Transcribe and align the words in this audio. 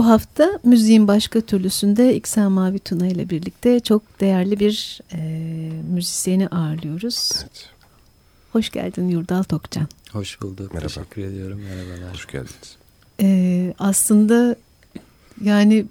Bu 0.00 0.06
hafta 0.06 0.60
müziğin 0.64 1.08
başka 1.08 1.40
türlüsünde 1.40 2.14
İksan 2.14 2.52
Mavi 2.52 2.78
Tuna 2.78 3.06
ile 3.06 3.30
birlikte 3.30 3.80
çok 3.80 4.20
değerli 4.20 4.60
bir 4.60 5.00
e, 5.12 5.18
müzisyeni 5.92 6.48
ağırlıyoruz. 6.48 7.32
Evet. 7.42 7.68
Hoş 8.52 8.70
geldin 8.70 9.08
Yurdal 9.08 9.42
Tokcan. 9.42 9.88
Hoş 10.12 10.42
bulduk. 10.42 10.74
Merhaba. 10.74 10.88
Teşekkür 10.88 11.22
ediyorum. 11.22 11.60
Merhabalar. 11.60 12.14
Hoş 12.14 12.26
geldiniz. 12.26 12.76
Ee, 13.20 13.74
aslında 13.78 14.56
yani 15.44 15.84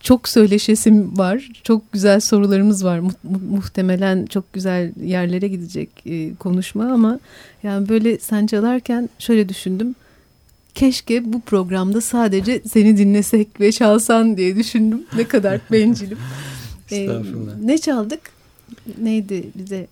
çok 0.00 0.28
söyleşesim 0.28 1.18
var. 1.18 1.48
Çok 1.64 1.92
güzel 1.92 2.20
sorularımız 2.20 2.84
var. 2.84 2.98
Mu 2.98 3.10
muhtemelen 3.50 4.26
çok 4.26 4.52
güzel 4.52 4.92
yerlere 5.02 5.48
gidecek 5.48 5.90
e, 6.06 6.34
konuşma 6.34 6.84
ama 6.84 7.20
yani 7.62 7.88
böyle 7.88 8.18
sen 8.18 8.46
çalarken 8.46 9.08
şöyle 9.18 9.48
düşündüm. 9.48 9.94
Keşke 10.74 11.32
bu 11.32 11.40
programda 11.40 12.00
sadece 12.00 12.62
seni 12.68 12.96
dinlesek 12.96 13.60
ve 13.60 13.72
çalsan 13.72 14.36
diye 14.36 14.56
düşündüm. 14.56 15.02
Ne 15.16 15.28
kadar 15.28 15.60
bencilim. 15.72 16.18
ee, 16.92 17.08
ne 17.64 17.78
çaldık? 17.78 18.20
Neydi 18.98 19.44
bize 19.54 19.86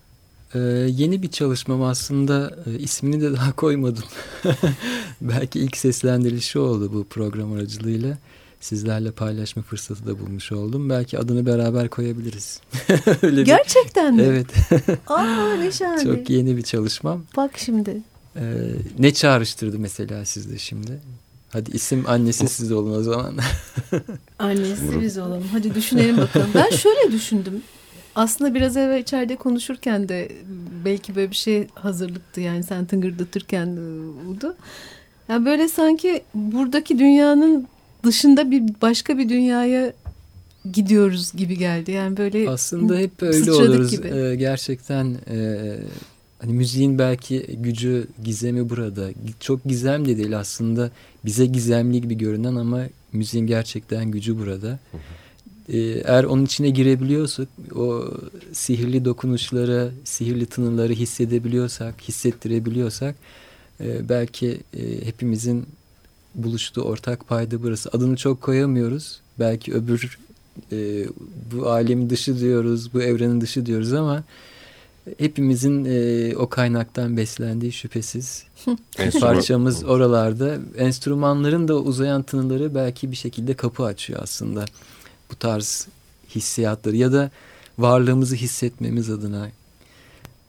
ee, 0.54 0.58
yeni 0.88 1.22
bir 1.22 1.30
çalışmam 1.30 1.82
aslında 1.82 2.56
e, 2.66 2.78
ismini 2.78 3.20
de 3.20 3.32
daha 3.32 3.52
koymadım. 3.52 4.04
Belki 5.20 5.60
ilk 5.60 5.76
seslendirilişi 5.76 6.58
oldu 6.58 6.92
bu 6.92 7.04
program 7.04 7.52
aracılığıyla. 7.52 8.18
Sizlerle 8.60 9.10
paylaşma 9.10 9.62
fırsatı 9.62 10.06
da 10.06 10.18
bulmuş 10.18 10.52
oldum. 10.52 10.90
Belki 10.90 11.18
adını 11.18 11.46
beraber 11.46 11.88
koyabiliriz. 11.88 12.60
Öyle 13.22 13.42
Gerçekten 13.42 14.18
bir... 14.18 14.22
mi? 14.22 14.28
Evet. 14.28 14.46
Aa 15.06 15.54
ne 15.54 15.72
şahane. 15.72 16.02
Çok 16.04 16.30
yeni 16.30 16.56
bir 16.56 16.62
çalışmam. 16.62 17.24
Bak 17.36 17.50
şimdi. 17.56 18.02
Ee, 18.38 18.42
ne 18.98 19.14
çağrıştırdı 19.14 19.78
mesela 19.78 20.24
sizde 20.24 20.58
şimdi? 20.58 21.00
Hadi 21.50 21.70
isim 21.70 22.04
annesi 22.08 22.48
siz 22.48 22.72
olun 22.72 22.98
o 22.98 23.02
zaman. 23.02 23.34
annesi 24.38 25.00
biz 25.00 25.18
olalım. 25.18 25.44
Hadi 25.52 25.74
düşünelim 25.74 26.16
bakalım. 26.16 26.50
Ben 26.54 26.70
şöyle 26.70 27.12
düşündüm. 27.12 27.62
Aslında 28.14 28.54
biraz 28.54 28.76
evvel 28.76 29.00
içeride 29.00 29.36
konuşurken 29.36 30.08
de 30.08 30.32
belki 30.84 31.16
böyle 31.16 31.30
bir 31.30 31.36
şey 31.36 31.66
hazırlıktı 31.74 32.40
yani 32.40 32.62
sen 32.62 32.86
tıngırdatırken 32.86 33.66
oldu. 34.28 34.56
Yani 35.28 35.46
böyle 35.46 35.68
sanki 35.68 36.22
buradaki 36.34 36.98
dünyanın 36.98 37.68
dışında 38.04 38.50
bir 38.50 38.62
başka 38.82 39.18
bir 39.18 39.28
dünyaya 39.28 39.92
gidiyoruz 40.72 41.32
gibi 41.32 41.58
geldi. 41.58 41.90
Yani 41.90 42.16
böyle 42.16 42.50
aslında 42.50 42.96
hep 42.96 43.22
öyle 43.22 43.52
oluruz. 43.52 43.90
Gibi. 43.90 44.08
Ee, 44.08 44.36
gerçekten 44.36 45.16
e, 45.30 45.76
hani 46.38 46.52
müziğin 46.52 46.98
belki 46.98 47.46
gücü, 47.58 48.06
gizemi 48.24 48.70
burada. 48.70 49.10
Çok 49.40 49.64
gizemli 49.64 50.18
değil 50.18 50.38
aslında. 50.38 50.90
Bize 51.24 51.46
gizemli 51.46 52.00
gibi 52.00 52.18
görünen 52.18 52.54
ama 52.54 52.82
müziğin 53.12 53.46
gerçekten 53.46 54.10
gücü 54.10 54.38
burada. 54.38 54.68
Hı 54.68 54.96
hı. 54.96 55.00
Ee, 55.68 55.78
eğer 56.04 56.24
onun 56.24 56.44
içine 56.44 56.70
girebiliyorsak, 56.70 57.48
o 57.76 58.10
sihirli 58.52 59.04
dokunuşları, 59.04 59.90
sihirli 60.04 60.46
tınıları 60.46 60.92
hissedebiliyorsak, 60.92 61.94
hissettirebiliyorsak 62.08 63.14
e, 63.80 64.08
belki 64.08 64.60
e, 64.76 65.06
hepimizin 65.06 65.66
buluştuğu 66.34 66.82
ortak 66.82 67.28
payda 67.28 67.62
burası. 67.62 67.90
Adını 67.92 68.16
çok 68.16 68.40
koyamıyoruz. 68.40 69.20
Belki 69.38 69.74
öbür 69.74 70.18
e, 70.72 71.06
bu 71.52 71.70
alemin 71.70 72.10
dışı 72.10 72.40
diyoruz, 72.40 72.94
bu 72.94 73.02
evrenin 73.02 73.40
dışı 73.40 73.66
diyoruz 73.66 73.92
ama 73.92 74.24
hepimizin 75.18 75.84
o 76.34 76.48
kaynaktan 76.48 77.16
beslendiği 77.16 77.72
şüphesiz. 77.72 78.44
Parçamız 79.20 79.84
oralarda. 79.84 80.58
Enstrümanların 80.78 81.68
da 81.68 81.74
uzayan 81.74 82.22
tınıları 82.22 82.74
belki 82.74 83.10
bir 83.10 83.16
şekilde 83.16 83.54
kapı 83.54 83.84
açıyor 83.84 84.20
aslında 84.22 84.64
bu 85.30 85.36
tarz 85.36 85.88
hissiyatları 86.34 86.96
ya 86.96 87.12
da 87.12 87.30
varlığımızı 87.78 88.36
hissetmemiz 88.36 89.10
adına 89.10 89.48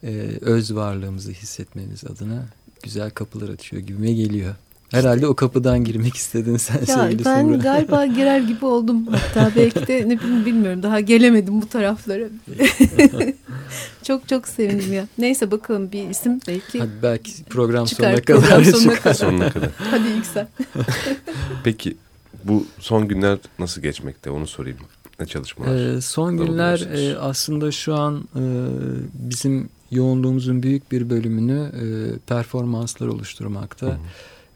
e, 0.03 0.29
öz 0.41 0.75
varlığımızı 0.75 1.31
hissetmemiz 1.31 2.03
adına 2.03 2.45
güzel 2.83 3.09
kapılar 3.09 3.49
açıyor 3.49 3.81
gibime 3.81 4.13
geliyor. 4.13 4.55
Herhalde 4.91 5.27
o 5.27 5.35
kapıdan 5.35 5.83
girmek 5.83 6.15
istedin 6.15 6.57
sen 6.57 6.79
ya 6.79 6.85
sevgili 6.85 7.25
Ben 7.25 7.41
Sumra. 7.41 7.57
galiba 7.57 8.05
girer 8.05 8.39
gibi 8.39 8.65
oldum 8.65 9.07
hatta 9.07 9.51
belki 9.55 9.87
de 9.87 10.09
ne 10.09 10.19
bilmiyorum 10.45 10.83
daha 10.83 10.99
gelemedim 10.99 11.61
bu 11.61 11.69
taraflara. 11.69 12.23
çok 14.03 14.27
çok 14.27 14.47
sevindim 14.47 14.93
ya. 14.93 15.07
Neyse 15.17 15.51
bakalım 15.51 15.91
bir 15.91 16.09
isim 16.09 16.39
belki. 16.47 16.79
Hadi 16.79 16.91
belki 17.03 17.43
program 17.43 17.85
çıkar, 17.85 18.03
sonuna 18.03 18.21
kadar. 18.21 18.41
Program 18.41 18.65
sonuna 18.65 18.95
kadar. 18.95 19.13
sonuna 19.13 19.49
kadar. 19.49 19.69
Hadi 19.77 20.07
ilk 20.07 20.25
sen. 20.25 20.47
Peki 21.63 21.97
bu 22.43 22.65
son 22.79 23.07
günler 23.07 23.37
nasıl 23.59 23.81
geçmekte 23.81 24.29
onu 24.29 24.47
sorayım. 24.47 24.77
Ne 25.19 25.25
çalışmalar? 25.25 25.75
Ee, 25.75 26.01
son 26.01 26.37
günler 26.37 26.79
e, 26.79 27.17
aslında 27.17 27.71
şu 27.71 27.95
an 27.95 28.29
e, 28.35 28.43
bizim 29.13 29.69
yoğunluğumuzun 29.91 30.63
büyük 30.63 30.91
bir 30.91 31.09
bölümünü 31.09 31.71
e, 31.73 31.85
performanslar 32.19 33.07
oluşturmakta. 33.07 33.87
Hı 33.87 33.91
hı. 33.91 33.97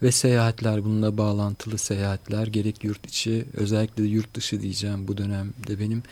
Ve 0.01 0.12
seyahatler 0.12 0.86
bununla 0.86 1.17
bağlantılı 1.17 1.77
seyahatler 1.77 2.48
gerek 2.48 2.84
yurt 2.84 3.05
içi 3.05 3.46
özellikle 3.53 4.03
de 4.03 4.08
yurt 4.08 4.34
dışı 4.34 4.62
diyeceğim 4.62 5.08
bu 5.08 5.17
dönemde 5.17 5.79
benim 5.79 6.03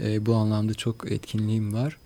e, 0.00 0.26
bu 0.26 0.34
anlamda 0.34 0.74
çok 0.74 1.12
etkinliğim 1.12 1.74
var. 1.74 1.98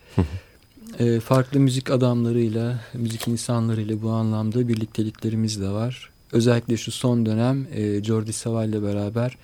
E, 0.99 1.21
farklı 1.21 1.61
müzik 1.61 1.90
adamlarıyla, 1.90 2.81
müzik 2.95 3.28
insanlarıyla 3.28 4.02
bu 4.02 4.11
anlamda 4.11 4.69
birlikteliklerimiz 4.69 5.61
de 5.61 5.69
var 5.69 6.12
özellikle 6.33 6.76
şu 6.76 6.92
son 6.92 7.26
dönem 7.26 7.66
e, 7.75 8.04
Jordi 8.04 8.33
Savall 8.33 8.69
ile 8.69 8.83
beraber 8.83 9.37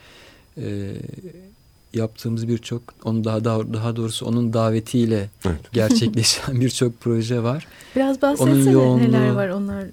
e, 0.58 0.94
yaptığımız 1.94 2.48
birçok 2.48 2.82
onun 3.04 3.24
daha 3.24 3.44
daha 3.44 3.74
daha 3.74 3.96
doğrusu 3.96 4.26
onun 4.26 4.52
davetiyle 4.52 5.28
evet. 5.44 5.72
gerçekleşen 5.72 6.60
birçok 6.60 7.00
proje 7.00 7.42
var. 7.42 7.66
Biraz 7.96 8.22
bahsetsene 8.22 8.70
yoğunluğu, 8.70 9.02
neler 9.02 9.30
var 9.30 9.48
onlar 9.48 9.84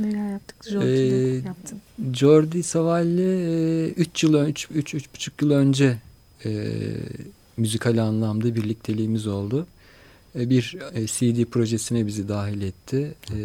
neler 0.00 0.32
yaptık 0.32 0.56
Jordi 0.70 0.86
ee, 0.86 1.46
yaptın. 1.46 1.80
Jordi 2.12 2.62
Savall'le 2.62 3.88
3 3.96 4.24
yıl 4.24 4.34
önce 4.34 4.50
3 4.50 4.70
üç, 4.70 4.94
üç 4.94 5.14
buçuk 5.14 5.42
yıl 5.42 5.50
önce 5.50 5.96
e, 6.44 6.50
müzikal 7.56 7.98
anlamda 7.98 8.54
birlikteliğimiz 8.54 9.26
oldu. 9.26 9.66
E, 10.38 10.50
bir 10.50 10.76
e, 10.94 11.06
CD 11.06 11.44
projesine 11.44 12.06
bizi 12.06 12.28
dahil 12.28 12.62
etti. 12.62 13.14
E, 13.30 13.36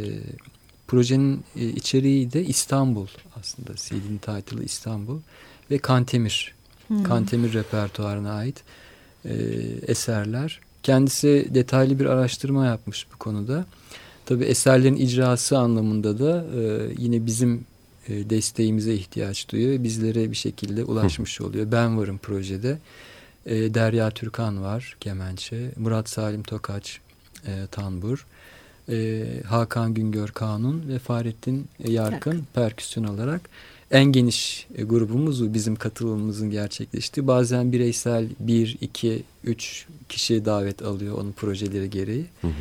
Projenin 0.87 1.43
e, 1.55 1.65
içeriği 1.65 2.33
de 2.33 2.45
İstanbul 2.45 3.07
aslında. 3.39 3.75
CD'nin 3.75 4.17
title'ı 4.17 4.63
İstanbul 4.63 5.19
ve 5.71 5.77
Kantemir. 5.77 6.53
Hmm. 6.87 7.03
Kantemir 7.03 7.53
repertuarına 7.53 8.33
ait 8.33 8.63
eserler. 9.87 10.59
Kendisi 10.83 11.47
detaylı 11.53 11.99
bir 11.99 12.05
araştırma 12.05 12.65
yapmış 12.65 13.07
bu 13.13 13.17
konuda. 13.17 13.65
Tabi 14.25 14.43
eserlerin 14.43 14.95
icrası 14.95 15.57
anlamında 15.57 16.19
da 16.19 16.45
yine 16.97 17.25
bizim 17.25 17.65
desteğimize 18.09 18.93
ihtiyaç 18.93 19.49
duyuyor. 19.49 19.83
Bizlere 19.83 20.31
bir 20.31 20.35
şekilde 20.35 20.83
ulaşmış 20.83 21.41
oluyor. 21.41 21.71
Ben 21.71 21.97
varım 21.97 22.17
projede. 22.17 22.77
E, 23.45 23.73
Derya 23.73 24.11
Türkan 24.11 24.63
var 24.63 24.97
kemençe. 24.99 25.71
Murat 25.77 26.09
Salim 26.09 26.43
Tokaç 26.43 26.99
e, 27.47 27.67
tambur 27.71 28.25
e, 28.89 29.25
Hakan 29.47 29.93
Güngör 29.93 30.29
Kanun 30.29 30.83
ve 30.87 30.99
Fahrettin 30.99 31.67
Yarkın 31.87 32.31
tak. 32.31 32.53
perküsyon 32.53 33.03
olarak 33.03 33.41
en 33.91 34.05
geniş 34.05 34.67
e, 34.75 34.83
grubumuz 34.83 35.53
bizim 35.53 35.75
katılımımızın 35.75 36.49
gerçekleştiği. 36.49 37.27
Bazen 37.27 37.71
bireysel 37.71 38.27
bir, 38.39 38.77
iki, 38.81 39.23
üç 39.43 39.85
kişi 40.09 40.45
davet 40.45 40.81
alıyor 40.81 41.17
onun 41.17 41.31
projeleri 41.31 41.89
gereği. 41.89 42.25
Hı 42.41 42.47
hı. 42.47 42.51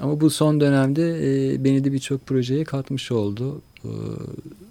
Ama 0.00 0.20
bu 0.20 0.30
son 0.30 0.60
dönemde 0.60 1.02
e, 1.52 1.64
beni 1.64 1.84
de 1.84 1.92
birçok 1.92 2.26
projeye 2.26 2.64
katmış 2.64 3.12
oldu. 3.12 3.62
E, 3.84 3.90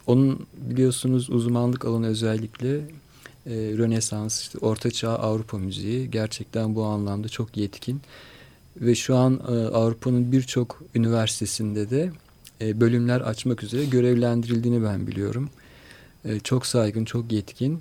onun 0.08 0.40
biliyorsunuz 0.58 1.30
uzmanlık 1.30 1.86
alanı 1.86 2.08
özellikle 2.08 2.82
e, 3.50 3.78
Rönesans, 3.78 4.42
işte 4.42 4.58
Ortaçağ 4.58 5.10
Avrupa 5.10 5.58
müziği. 5.58 6.12
Gerçekten 6.12 6.76
bu 6.76 6.84
anlamda 6.84 7.30
çok 7.30 7.58
yetkin. 7.58 8.02
Ve 8.78 8.96
şu 8.96 9.16
an 9.16 9.40
e, 9.48 9.52
Avrupa'nın 9.52 10.32
birçok 10.32 10.82
üniversitesinde 10.96 11.90
de 11.90 12.12
e, 12.62 12.80
bölümler 12.80 13.22
açmak 13.22 13.64
üzere 13.64 13.86
görevlendirildiğini 13.86 14.84
ben 14.84 15.08
biliyorum. 15.08 15.50
E, 16.26 16.40
çok 16.40 16.66
saygın, 16.66 17.06
çok 17.06 17.32
yetkin. 17.32 17.80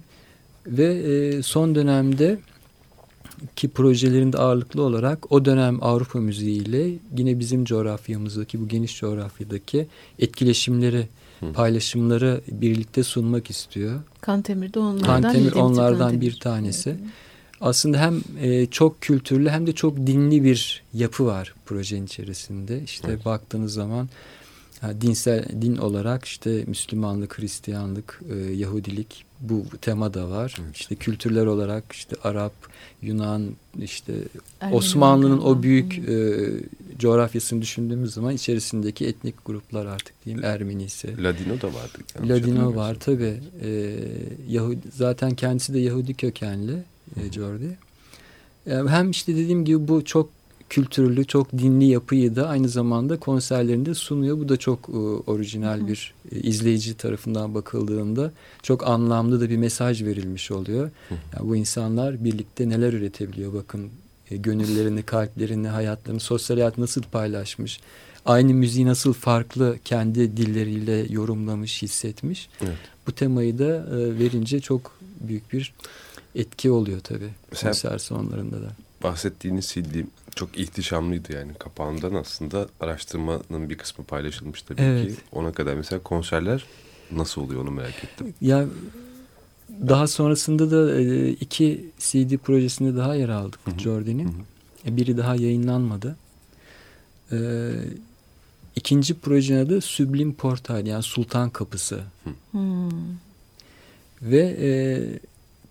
Ve 0.67 0.95
e, 0.95 1.43
son 1.43 1.75
dönemde 1.75 2.39
ki 3.57 3.69
projelerinde 3.69 4.39
ağırlıklı 4.39 4.83
olarak 4.83 5.33
o 5.33 5.45
dönem 5.45 5.83
Avrupa 5.83 6.19
müziğiyle 6.19 6.91
yine 7.17 7.39
bizim 7.39 7.65
coğrafyamızdaki 7.65 8.61
bu 8.61 8.69
geniş 8.69 8.99
coğrafyadaki 8.99 9.87
etkileşimleri 10.19 11.09
Hı. 11.41 11.53
paylaşımları 11.53 12.41
birlikte 12.49 13.03
sunmak 13.03 13.51
istiyor. 13.51 14.01
Kantemir 14.21 14.75
de 14.75 14.79
onlardan, 14.79 15.23
Kantemir 15.23 15.53
onlardan 15.53 15.99
Kantemir. 15.99 16.21
bir 16.21 16.41
tanesi. 16.41 16.91
Hı 16.91 16.97
aslında 17.61 17.99
hem 17.99 18.21
e, 18.41 18.67
çok 18.67 19.01
kültürlü 19.01 19.51
hem 19.51 19.67
de 19.67 19.73
çok 19.73 19.97
dinli 19.97 20.45
bir 20.45 20.83
yapı 20.95 21.27
var 21.27 21.55
projenin 21.67 22.07
içerisinde. 22.07 22.83
İşte 22.83 23.09
evet. 23.11 23.25
baktığınız 23.25 23.75
zaman 23.75 24.09
Yani 24.83 25.01
dinsel 25.01 25.45
din 25.63 25.77
olarak 25.77 26.25
işte 26.25 26.65
Müslümanlık, 26.67 27.39
Hristiyanlık, 27.39 28.21
e, 28.31 28.53
Yahudilik 28.53 29.25
bu 29.41 29.65
tema 29.81 30.15
da 30.15 30.31
var. 30.31 30.57
Evet. 30.65 30.77
İşte 30.77 30.95
kültürler 30.95 31.47
olarak 31.47 31.93
işte 31.93 32.17
Arap, 32.23 32.53
Yunan, 33.03 33.43
işte 33.83 34.13
Ermeni 34.61 34.77
Osmanlı'nın 34.77 35.41
o 35.41 35.63
büyük 35.63 36.07
Hı. 36.07 36.13
e, 36.13 36.99
coğrafyasını 36.99 37.63
düşündüğümüz 37.63 38.15
zaman 38.15 38.35
içerisindeki 38.35 39.07
etnik 39.07 39.45
gruplar 39.45 39.87
artık 39.87 40.25
diyeyim 40.25 40.45
Ermenisi. 40.45 41.23
Ladino 41.23 41.61
da 41.61 41.67
vardı. 41.67 41.99
yanlış 42.15 42.31
Ladino 42.31 42.75
var 42.75 42.95
tabi. 42.95 43.41
E, 43.63 43.95
Yahudi, 44.49 44.81
zaten 44.97 45.31
kendisi 45.35 45.75
de 45.75 45.79
Yahudi 45.79 46.15
kökenli 46.15 46.83
e, 47.17 47.33
Jordi. 47.33 47.79
E, 48.67 48.75
hem 48.75 49.11
işte 49.11 49.33
dediğim 49.33 49.65
gibi 49.65 49.89
bu 49.89 50.05
çok 50.05 50.38
kültürlü, 50.71 51.25
çok 51.25 51.53
dinli 51.53 51.85
yapıyı 51.85 52.37
da 52.37 52.49
aynı 52.49 52.69
zamanda 52.69 53.21
konserlerinde 53.21 53.95
sunuyor. 53.95 54.39
Bu 54.39 54.49
da 54.49 54.57
çok 54.57 54.89
e, 54.89 54.93
orijinal 55.31 55.81
Hı 55.81 55.89
bir 55.89 56.15
e, 56.33 56.41
izleyici 56.41 56.95
tarafından 56.95 57.55
bakıldığında 57.55 58.33
çok 58.63 58.87
anlamlı 58.87 59.41
da 59.41 59.51
bir 59.51 59.57
mesaj 59.57 60.03
verilmiş 60.03 60.51
oluyor. 60.51 60.91
Hı. 61.09 61.15
Yani 61.37 61.49
bu 61.49 61.57
insanlar 61.57 62.25
birlikte 62.25 62.69
neler 62.69 62.93
üretebiliyor 62.93 63.55
bakın 63.55 63.91
e, 64.31 64.37
gönüllerini, 64.37 65.03
kalplerini, 65.03 65.69
hayatlarını, 65.69 66.21
sosyal 66.21 66.57
hayat 66.57 66.79
nasıl 66.79 67.03
paylaşmış. 67.03 67.81
Aynı 68.27 68.55
müziği 68.55 68.87
nasıl 68.87 69.13
farklı 69.13 69.79
kendi 69.85 70.37
dilleriyle 70.37 71.07
yorumlamış, 71.11 71.83
hissetmiş. 71.83 72.49
Evet. 72.61 72.79
Bu 73.07 73.13
temayı 73.13 73.59
da 73.59 73.65
e, 73.65 74.19
verince 74.19 74.61
çok 74.61 74.93
büyük 75.21 75.53
bir 75.53 75.75
etki 76.35 76.71
oluyor 76.71 77.01
tabii 77.01 77.31
konser 77.63 77.99
sonlarında 77.99 78.57
da. 78.63 78.71
Bahsettiğiniz 79.03 79.67
CD 79.67 79.95
çok 80.39 80.59
ihtişamlıydı 80.59 81.33
yani. 81.33 81.53
Kapağından 81.59 82.15
aslında 82.15 82.69
araştırmanın 82.81 83.71
bir 83.71 83.79
kısmı 83.79 84.05
paylaşılmış 84.05 84.63
tabii 84.63 84.83
Evet. 84.83 85.17
ki. 85.17 85.23
Ona 85.33 85.53
kadar 85.53 85.75
mesela 85.75 86.03
konserler 86.03 86.65
nasıl 87.13 87.43
oluyor 87.43 87.63
onu 87.63 87.71
merak 87.71 88.05
ettim. 88.05 88.35
Ya 88.41 88.67
daha 89.89 90.07
sonrasında 90.07 90.71
da 90.71 91.01
e, 91.01 91.29
iki 91.29 91.91
CD 91.99 92.37
projesinde 92.37 92.97
daha 92.97 93.15
yer 93.15 93.29
aldık 93.29 93.61
hı. 93.67 94.31
E, 94.87 94.97
Biri 94.97 95.17
daha 95.17 95.37
yayınlanmadı. 95.37 96.17
E, 97.33 97.39
ikinci 98.77 99.15
projenin 99.15 99.67
adı 99.67 99.81
Süblim 99.81 100.35
Portal 100.35 100.87
yani 100.87 101.03
Sultan 101.03 101.51
Kapısı. 101.51 102.01
Hmm. 102.51 102.91
Ve 104.23 104.57
e, 104.61 104.71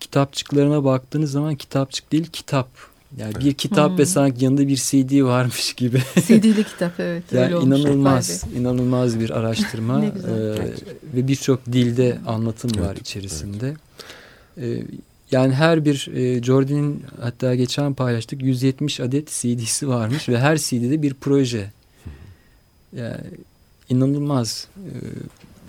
kitapçıklarına 0.00 0.84
baktığınız 0.84 1.30
zaman 1.30 1.56
kitapçık 1.56 2.12
değil 2.12 2.26
kitap. 2.32 2.68
Yani 3.16 3.34
bir 3.34 3.54
kitap 3.54 3.90
Hmm. 3.90 3.98
ve 3.98 4.06
sanki 4.06 4.44
yanında 4.44 4.68
bir 4.68 4.76
CD 4.76 5.22
varmış 5.24 5.72
gibi. 5.72 6.02
CD'li 6.26 6.64
kitap 6.72 7.00
evet. 7.00 7.22
Yani 7.32 7.44
öyle 7.44 7.56
olmuş. 7.56 7.78
inanılmaz, 7.80 8.44
inanılmaz 8.56 9.20
bir 9.20 9.30
araştırma 9.30 9.98
Ne 10.00 10.08
güzel. 10.08 10.58
Ee, 10.58 10.72
ve 11.14 11.28
birçok 11.28 11.66
dilde 11.66 12.18
anlatım 12.26 12.70
var 12.80 12.92
Evet, 12.92 13.00
içerisinde. 13.00 13.74
Ee, 14.60 14.82
yani 15.30 15.54
her 15.54 15.84
bir 15.84 16.08
e, 16.14 16.42
Jordan'in 16.42 17.02
hatta 17.20 17.54
geçen 17.54 17.94
paylaştık 17.94 18.42
170 18.42 19.00
adet 19.00 19.28
CD'si 19.28 19.88
varmış 19.88 20.28
ve 20.28 20.38
her 20.38 20.58
CD'de 20.58 21.02
bir 21.02 21.14
proje. 21.14 21.70
Yani 22.96 23.20
inanılmaz. 23.88 24.68
Ee, 24.76 24.90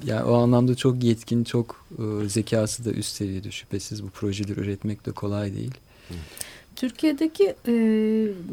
yani 0.06 0.24
o 0.24 0.34
anlamda 0.36 0.76
çok 0.76 1.04
yetkin, 1.04 1.44
çok 1.44 1.86
e, 2.00 2.30
zekası 2.30 2.86
da 2.86 2.92
üst 2.92 3.16
seviyede 3.16 3.52
şüphesiz 3.52 4.04
bu 4.04 4.10
projeleri 4.10 4.60
üretmek 4.60 5.06
de 5.06 5.12
kolay 5.12 5.56
değil. 5.56 5.74
Türkiye'deki 6.80 7.56
e, 7.68 7.74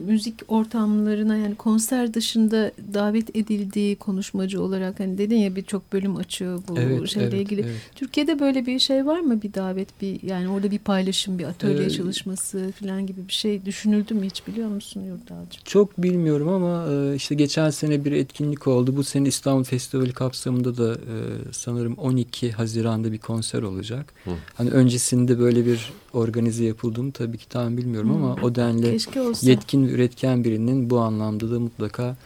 müzik 0.06 0.34
ortamlarına 0.48 1.36
yani 1.36 1.54
konser 1.54 2.14
dışında 2.14 2.72
davet 2.94 3.36
edildiği 3.36 3.96
konuşmacı 3.96 4.62
olarak 4.62 5.00
hani 5.00 5.18
dedin 5.18 5.36
ya 5.36 5.56
birçok 5.56 5.92
bölüm 5.92 6.16
açıyor 6.16 6.62
bu 6.68 7.06
şeyle 7.06 7.26
evet, 7.26 7.40
ilgili. 7.40 7.60
evet. 7.60 7.76
Türkiye'de 7.94 8.40
böyle 8.40 8.66
bir 8.66 8.78
şey 8.78 9.06
var 9.06 9.20
mı 9.20 9.42
bir 9.42 9.54
davet 9.54 10.02
bir 10.02 10.22
yani 10.22 10.48
orada 10.48 10.70
bir 10.70 10.78
paylaşım 10.78 11.38
bir 11.38 11.44
atölye 11.44 11.86
Ee, 11.86 11.90
çalışması 11.90 12.72
falan 12.80 13.06
gibi 13.06 13.28
bir 13.28 13.32
şey 13.32 13.64
düşünüldü 13.64 14.14
mü 14.14 14.26
hiç 14.26 14.46
biliyor 14.46 14.68
musun 14.68 15.00
Yurdalcığım? 15.00 15.62
Çok 15.64 16.02
bilmiyorum 16.02 16.48
ama 16.48 16.86
e, 16.92 17.14
işte 17.14 17.34
geçen 17.34 17.70
sene 17.70 18.04
bir 18.04 18.12
etkinlik 18.12 18.66
oldu. 18.66 18.96
Bu 18.96 19.04
sene 19.04 19.28
İstanbul 19.28 19.64
Festivali 19.64 20.12
kapsamında 20.12 20.76
da 20.76 20.92
e, 20.94 21.14
sanırım 21.52 21.94
12 21.94 22.52
Haziran'da 22.52 23.12
bir 23.12 23.18
konser 23.18 23.62
olacak. 23.62 24.12
Hı. 24.24 24.30
Hani 24.54 24.70
öncesinde 24.70 25.38
böyle 25.38 25.66
bir 25.66 25.92
organize 26.12 26.64
yapıldığını 26.64 27.12
tabii 27.12 27.38
ki 27.38 27.48
tam 27.48 27.76
bilmiyorum 27.76 28.10
ama 28.10 28.15
Hı. 28.16 28.46
o 28.46 28.54
denli 28.54 28.98
yetkin 29.42 29.88
ve 29.88 29.90
üretken 29.90 30.44
birinin 30.44 30.90
bu 30.90 30.98
anlamda 30.98 31.50
da 31.50 31.60
mutlaka 31.60 32.16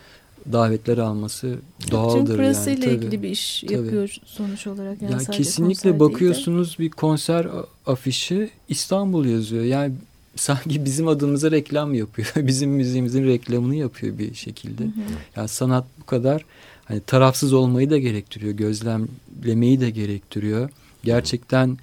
davetler 0.53 0.99
alması 0.99 1.59
doğaldır 1.91 2.27
Türk 2.27 2.37
parasıyla 2.37 2.91
yani. 2.91 2.97
ilgili 2.97 3.23
bir 3.23 3.31
iş 3.31 3.61
Tabii. 3.61 3.73
yapıyor 3.73 4.17
sonuç 4.25 4.67
olarak. 4.67 5.03
Yani 5.03 5.13
Ya 5.13 5.19
kesinlikle 5.19 5.85
değil 5.85 5.95
de. 5.95 6.01
bakıyorsunuz 6.01 6.77
bir 6.79 6.91
konser 6.91 7.47
afişi 7.87 8.51
İstanbul 8.69 9.25
yazıyor. 9.25 9.65
Yani 9.65 9.93
sanki 10.37 10.85
bizim 10.85 11.09
adımıza 11.09 11.51
reklam 11.51 11.95
yapıyor. 11.95 12.29
bizim 12.37 12.71
müziğimizin 12.71 13.25
reklamını 13.27 13.75
yapıyor 13.77 14.19
bir 14.19 14.35
şekilde. 14.35 14.83
Hı 14.83 14.89
hı. 14.89 14.93
Yani 15.37 15.49
sanat 15.49 15.85
bu 16.01 16.07
kadar 16.07 16.45
hani 16.85 17.01
tarafsız 17.01 17.53
olmayı 17.53 17.91
da 17.91 17.99
gerektiriyor, 17.99 18.53
gözlemlemeyi 18.53 19.81
de 19.81 19.91
gerektiriyor. 19.91 20.71
Gerçekten 21.05 21.79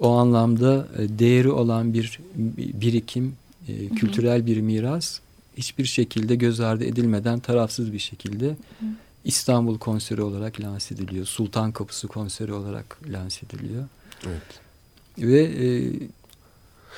o 0.00 0.10
anlamda 0.10 0.88
e, 0.98 1.18
değeri 1.18 1.50
olan 1.50 1.94
bir 1.94 2.20
birikim, 2.56 3.32
e, 3.68 3.88
kültürel 3.88 4.46
bir 4.46 4.60
miras 4.60 5.20
hiçbir 5.56 5.84
şekilde 5.84 6.34
göz 6.34 6.60
ardı 6.60 6.84
edilmeden 6.84 7.38
tarafsız 7.38 7.92
bir 7.92 7.98
şekilde 7.98 8.56
İstanbul 9.24 9.78
konseri 9.78 10.22
olarak 10.22 10.60
lanse 10.60 10.94
ediliyor. 10.94 11.26
Sultan 11.26 11.72
Kapısı 11.72 12.08
konseri 12.08 12.52
olarak 12.52 12.98
lanse 13.06 13.46
ediliyor. 13.46 13.84
Evet. 14.26 14.42
Ve 15.18 15.42
e, 15.42 15.92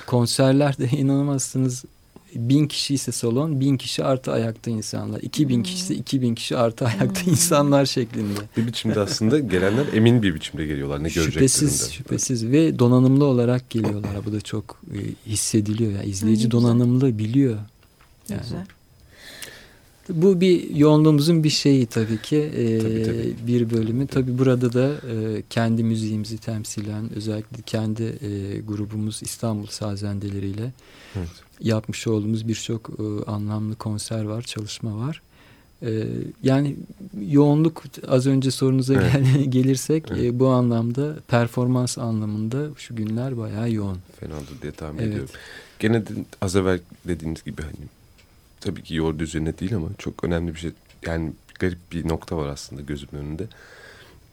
konserlerde 0.06 0.86
inanamazsınız 0.92 1.84
bin 2.34 2.66
kişi 2.68 2.94
ise 2.94 3.12
salon 3.12 3.60
bin 3.60 3.76
kişi 3.76 4.04
artı 4.04 4.32
ayakta 4.32 4.70
insanlar. 4.70 5.20
iki 5.22 5.48
bin 5.48 5.56
Hmm. 5.56 5.62
kişi 5.62 5.76
ise 5.76 5.94
iki 5.94 6.22
bin 6.22 6.34
kişi 6.34 6.56
artı 6.56 6.84
ayakta 6.86 7.24
Hmm. 7.24 7.32
insanlar 7.32 7.86
şeklinde. 7.86 8.40
Bir 8.56 8.66
biçimde 8.66 9.00
aslında 9.00 9.38
gelenler 9.38 9.86
emin 9.94 10.22
bir 10.22 10.34
biçimde 10.34 10.66
geliyorlar 10.66 10.98
ne 10.98 11.08
göreceklerinde. 11.08 11.48
Şüphesiz 11.48 11.90
şüphesiz 11.92 12.46
ve 12.46 12.78
donanımlı 12.78 13.24
olarak 13.24 13.70
geliyorlar. 13.70 14.26
Bu 14.26 14.32
da 14.32 14.40
çok 14.40 14.80
e, 14.94 15.30
hissediliyor. 15.30 15.92
Yani 15.92 16.06
izleyici 16.06 16.50
donanımlı 16.50 17.18
biliyor. 17.18 17.58
Yani. 18.28 18.40
güzel. 18.42 18.66
Bu 20.08 20.40
bir 20.40 20.70
yoğunluğumuzun 20.76 21.44
bir 21.44 21.50
şeyi 21.50 21.86
tabii 21.86 22.22
ki 22.22 22.36
e, 22.36 22.78
Tabii, 22.78 23.02
tabii. 23.02 23.34
bir 23.46 23.70
bölümü. 23.70 24.06
Tabii 24.06 24.38
burada 24.38 24.72
da 24.72 24.86
e, 24.88 25.42
kendi 25.50 25.84
müziğimizi 25.84 26.38
temsilen 26.38 27.12
özellikle 27.16 27.62
kendi 27.66 28.02
e, 28.02 28.60
grubumuz 28.60 29.20
İstanbul 29.22 29.66
Sazendeleriyle 29.66 30.72
Evet. 31.16 31.28
Yapmış 31.60 32.06
olduğumuz 32.06 32.48
birçok 32.48 32.90
e, 32.90 33.30
anlamlı 33.30 33.74
konser 33.76 34.24
var, 34.24 34.42
çalışma 34.42 34.98
var. 34.98 35.22
E, 35.82 36.06
yani 36.42 36.76
yoğunluk 37.28 37.82
az 38.08 38.26
önce 38.26 38.50
sorunuza 38.50 38.94
Evet. 38.94 39.12
gel- 39.12 39.44
gelirsek 39.50 40.04
Evet. 40.10 40.24
e, 40.24 40.38
bu 40.38 40.48
anlamda 40.48 41.16
performans 41.28 41.98
anlamında 41.98 42.68
şu 42.76 42.96
günler 42.96 43.38
bayağı 43.38 43.70
yoğun. 43.72 43.98
Fenadır 44.20 44.62
diye 44.62 44.72
tahmin 44.72 44.98
Evet. 44.98 45.08
ediyorum. 45.12 45.34
Gene 45.78 46.06
de 46.06 46.10
az 46.40 46.56
evvel 46.56 46.80
dediğiniz 47.08 47.44
gibi 47.44 47.62
hani 47.62 47.74
tabii 48.60 48.82
ki 48.82 48.94
yoğurdu 48.94 49.22
üzerine 49.22 49.58
değil 49.58 49.76
ama 49.76 49.88
çok 49.98 50.24
önemli 50.24 50.54
bir 50.54 50.58
şey. 50.60 50.70
Yani 51.06 51.32
garip 51.58 51.78
bir 51.92 52.08
nokta 52.08 52.36
var 52.36 52.48
aslında 52.48 52.82
gözümün 52.82 53.22
önünde. 53.22 53.46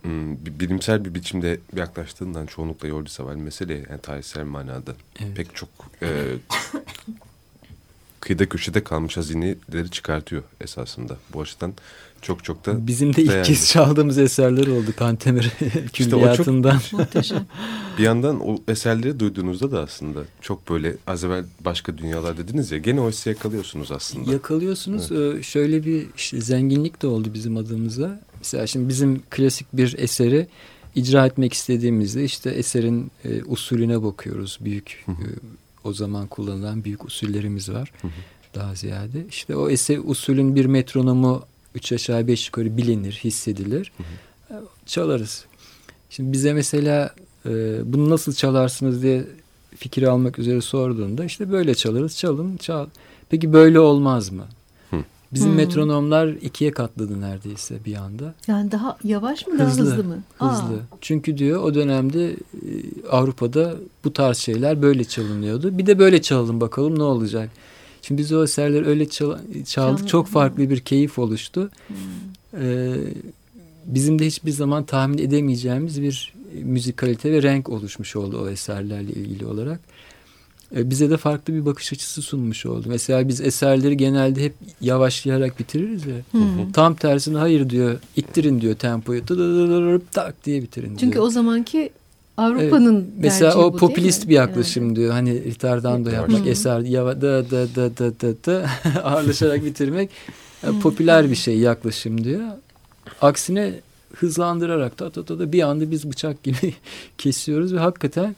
Hmm, 0.02 0.38
bilimsel 0.46 1.06
bir 1.06 1.14
biçimde 1.16 1.60
yaklaştığından 1.76 2.46
çoğunlukla 2.46 2.88
yoğurdu 2.88 3.10
sever 3.10 3.36
mesele 3.36 3.74
yani 3.74 4.02
tarihsel 4.02 4.44
manada 4.44 4.94
Evet. 5.20 5.36
pek 5.38 5.56
çok 5.56 5.70
e, 6.02 6.08
kıyıda 8.20 8.50
köşede 8.50 8.84
kalmış 8.84 9.18
hazineleri 9.18 9.90
çıkartıyor 9.92 10.44
esasında. 10.62 11.18
Bu 11.34 11.42
açıdan 11.42 11.74
çok 12.22 12.44
çok 12.44 12.66
da 12.66 12.88
Bizim 12.88 13.16
de 13.16 13.22
ilk 13.22 13.30
değerli. 13.32 13.48
kez 13.48 13.68
çaldığımız 13.70 14.18
eserler 14.18 14.68
oldu 14.68 14.94
Kantemer 14.98 15.52
çok- 15.84 15.94
külliyatından. 15.94 16.82
Muhteşem. 16.92 17.46
Bir 17.98 18.04
yandan 18.04 18.40
o 18.40 18.58
eserleri 18.68 19.20
duyduğunuzda 19.20 19.72
da 19.72 19.80
aslında 19.82 20.20
çok 20.42 20.70
böyle 20.70 20.96
az 21.08 21.24
evvel 21.24 21.46
başka 21.60 21.98
dünyalar 21.98 22.38
dediniz 22.38 22.72
ya 22.72 22.78
gene 22.78 23.02
o 23.02 23.10
hissi 23.10 23.30
yakalıyorsunuz 23.30 23.92
aslında. 23.92 24.32
Yakalıyorsunuz. 24.32 25.12
Ee, 25.12 25.44
Şöyle 25.44 25.86
bir 25.86 26.08
işte 26.18 26.42
zenginlik 26.42 27.02
de 27.02 27.08
oldu 27.08 27.30
bizim 27.34 27.58
adımıza. 27.58 28.22
Mesela 28.42 28.68
şimdi 28.68 28.90
bizim 28.90 29.22
klasik 29.30 29.68
bir 29.74 29.96
eseri 29.98 30.48
icra 30.96 31.26
etmek 31.26 31.54
istediğimizde 31.54 32.24
işte 32.24 32.50
eserin 32.50 33.12
e, 33.26 33.44
usulüne 33.44 34.04
bakıyoruz. 34.04 34.58
Büyük 34.62 35.04
Hı 35.06 35.12
hı. 35.12 35.24
e, 35.24 35.30
o 35.84 35.94
zaman 35.94 36.28
kullanılan 36.28 36.84
büyük 36.84 37.06
usullerimiz 37.06 37.70
var. 37.70 37.92
Hı 38.02 38.08
hı. 38.08 38.12
Daha 38.56 38.76
ziyade. 38.76 39.26
İşte 39.30 39.56
o 39.56 39.70
eser 39.70 40.00
usulün 40.04 40.56
bir 40.56 40.66
metronomu 40.66 41.44
üç 41.76 41.92
aşağı 41.92 42.28
beş 42.28 42.48
yukarı 42.48 42.78
bilinir, 42.78 43.20
hissedilir. 43.24 43.92
Hı 43.98 44.04
E, 44.54 44.56
Çalarız. 44.86 45.46
Şimdi 46.10 46.32
bize 46.32 46.54
mesela 46.54 47.16
e, 47.46 47.50
bunu 47.86 48.10
nasıl 48.10 48.34
çalarsınız 48.34 49.04
diye 49.04 49.26
fikir 49.76 50.04
almak 50.04 50.40
üzere 50.40 50.62
sorduğunda 50.62 51.26
işte 51.26 51.52
böyle 51.52 51.76
çalarız. 51.76 52.18
Çalın, 52.18 52.58
çal. 52.58 52.88
Peki 53.30 53.54
böyle 53.54 53.80
olmaz 53.80 54.30
mı? 54.32 54.46
Bizim 55.34 55.50
Hmm. 55.50 55.56
metronomlar 55.56 56.28
ikiye 56.28 56.72
katladı 56.72 57.22
neredeyse 57.22 57.76
bir 57.86 57.96
anda. 57.96 58.34
Yani 58.48 58.72
daha 58.72 58.98
yavaş 59.04 59.48
mı 59.48 59.60
daha 59.60 59.68
Hızlı, 59.68 59.84
hızlı 59.86 60.04
mı? 60.04 60.24
Aa, 60.40 60.54
Hızlı. 60.54 60.80
Çünkü 61.02 61.38
diyor 61.38 61.64
o 61.64 61.74
dönemde 61.74 62.32
e, 62.32 62.38
Avrupa'da 63.12 63.76
bu 64.04 64.14
tarz 64.14 64.38
şeyler 64.38 64.82
böyle 64.82 65.04
çalınıyordu. 65.04 65.78
Bir 65.78 65.86
de 65.86 66.00
böyle 66.00 66.22
çalalım 66.22 66.62
bakalım 66.62 67.00
ne 67.00 67.04
olacak. 67.04 67.50
Şimdi 68.02 68.22
biz 68.22 68.34
o 68.34 68.44
eserleri 68.44 68.86
öyle 68.86 69.10
çal 69.10 69.38
çaldık. 69.66 70.00
Çal- 70.00 70.08
Çok 70.08 70.28
farklı 70.28 70.70
bir 70.70 70.80
keyif 70.80 71.20
oluştu. 71.20 71.70
Hmm. 71.88 71.96
Ee, 72.62 72.94
bizim 73.86 74.20
de 74.20 74.26
hiçbir 74.26 74.52
zaman 74.52 74.84
tahmin 74.84 75.18
edemeyeceğimiz 75.18 76.02
bir 76.02 76.34
müzikalite 76.64 77.32
ve 77.32 77.44
renk 77.44 77.70
oluşmuş 77.70 78.16
oldu 78.16 78.42
o 78.46 78.50
eserlerle 78.50 79.12
ilgili 79.12 79.46
olarak. 79.46 79.80
Ee, 80.76 80.90
bize 80.90 81.10
de 81.10 81.18
farklı 81.18 81.54
bir 81.54 81.66
bakış 81.66 81.94
açısı 81.94 82.22
sunmuş 82.22 82.66
oldu. 82.66 82.86
Mesela 82.88 83.28
biz 83.28 83.42
eserleri 83.42 83.98
genelde 83.98 84.44
hep 84.44 84.54
yavaşlayarak 84.82 85.60
bitiririz 85.60 86.06
ya. 86.06 86.16
Hmm. 86.32 86.72
Tam 86.72 86.96
tersine 86.96 87.38
hayır 87.38 87.70
diyor. 87.70 88.00
ittirin 88.16 88.62
diyor 88.62 88.76
tempoyu. 88.76 89.22
Tak 90.12 90.46
diye 90.46 90.62
bitirin 90.62 90.88
diyor. 90.88 91.00
Çünkü 91.00 91.20
o 91.20 91.30
zamanki 91.30 91.92
Avrupa'nın 92.38 93.12
Mesela 93.18 93.52
tercihi 93.52 93.66
o 93.66 93.74
bu 93.74 93.78
popülist 93.78 94.28
bir 94.28 94.34
yaklaşım 94.34 94.96
diyor. 94.96 95.12
Hani 95.14 95.44
ritardando 95.44 96.10
Hı. 96.10 96.14
yapmak, 96.14 96.46
Hı. 96.46 96.50
eser 96.50 96.80
yava 96.80 97.22
da 97.22 97.52
da 97.52 97.76
da 97.76 97.98
da 97.98 98.22
da 98.22 98.46
da 98.46 98.70
ağırlaşarak 99.04 99.66
bitirmek 99.66 100.10
yani 100.64 100.78
Hı. 100.78 100.82
popüler 100.82 101.30
bir 101.30 101.36
şey 101.36 101.58
yaklaşım 101.58 102.24
diyor. 102.24 102.42
Aksine 103.22 103.74
hızlandırarak 104.16 104.98
ta 104.98 105.10
ta 105.10 105.26
ta 105.26 105.40
da 105.40 105.52
bir 105.52 105.62
anda 105.62 105.92
biz 105.92 106.10
bıçak 106.10 106.44
gibi 106.44 106.74
kesiyoruz 107.18 107.74
ve 107.74 107.80
hakikaten 107.80 108.26
e, 108.30 108.36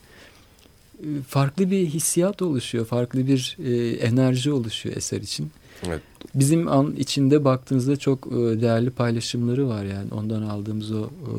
farklı 1.28 1.70
bir 1.70 1.86
hissiyat 1.86 2.42
oluşuyor. 2.42 2.86
Farklı 2.86 3.26
bir 3.26 3.56
e, 3.64 3.90
enerji 3.90 4.52
oluşuyor 4.52 4.96
eser 4.96 5.20
için. 5.20 5.50
Evet. 5.86 6.00
Bizim 6.34 6.68
an 6.68 6.96
içinde 6.96 7.44
baktığınızda 7.44 7.96
çok 7.96 8.26
e, 8.26 8.60
değerli 8.60 8.90
paylaşımları 8.90 9.68
var 9.68 9.84
yani 9.84 10.08
ondan 10.14 10.42
aldığımız 10.42 10.92
o 10.92 11.04
e, 11.04 11.32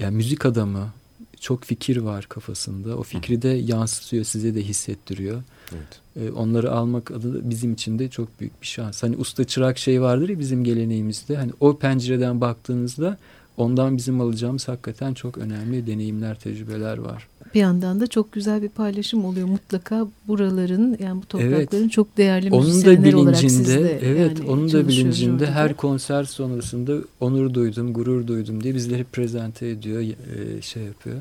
yani 0.00 0.16
müzik 0.16 0.46
adamı 0.46 0.92
çok 1.40 1.64
fikir 1.64 1.96
var 1.96 2.26
kafasında. 2.28 2.96
O 2.96 3.02
fikri 3.02 3.42
de 3.42 3.48
yansıtıyor, 3.48 4.24
size 4.24 4.54
de 4.54 4.62
hissettiriyor. 4.62 5.42
Evet. 5.72 6.00
E, 6.16 6.32
onları 6.32 6.72
almak 6.72 7.10
adı 7.10 7.50
bizim 7.50 7.72
için 7.72 7.98
de 7.98 8.08
çok 8.08 8.40
büyük 8.40 8.62
bir 8.62 8.66
şans. 8.66 9.02
Hani 9.02 9.16
usta 9.16 9.44
çırak 9.44 9.78
şey 9.78 10.02
vardır 10.02 10.28
ya 10.28 10.38
bizim 10.38 10.64
geleneğimizde. 10.64 11.36
Hani 11.36 11.52
o 11.60 11.78
pencereden 11.78 12.40
baktığınızda 12.40 13.18
ondan 13.56 13.96
bizim 13.96 14.20
alacağımız 14.20 14.68
hakikaten 14.68 15.14
çok 15.14 15.38
önemli 15.38 15.86
deneyimler, 15.86 16.38
tecrübeler 16.38 16.98
var. 16.98 17.28
Bir 17.54 17.60
yandan 17.60 18.00
da 18.00 18.06
çok 18.06 18.32
güzel 18.32 18.62
bir 18.62 18.68
paylaşım 18.68 19.24
oluyor. 19.24 19.48
Mutlaka 19.48 20.06
buraların 20.28 20.96
yani 21.00 21.22
bu 21.22 21.26
toprakların 21.26 21.88
çok 21.88 22.16
değerli 22.16 22.50
Onun 22.50 22.84
da 22.84 23.02
bilincinde, 23.04 23.84
de 23.84 23.98
evet, 24.02 24.38
yani 24.38 24.50
onun 24.50 24.72
da 24.72 24.88
bilincinde 24.88 25.44
orada. 25.44 25.54
her 25.54 25.74
konser 25.76 26.24
sonrasında 26.24 26.96
onur 27.20 27.54
duydum, 27.54 27.92
gurur 27.92 28.26
duydum 28.26 28.62
diye 28.64 28.74
bizleri 28.74 29.04
prezente 29.04 29.68
ediyor, 29.68 30.00
e, 30.00 30.62
şey 30.62 30.82
yapıyor. 30.82 31.16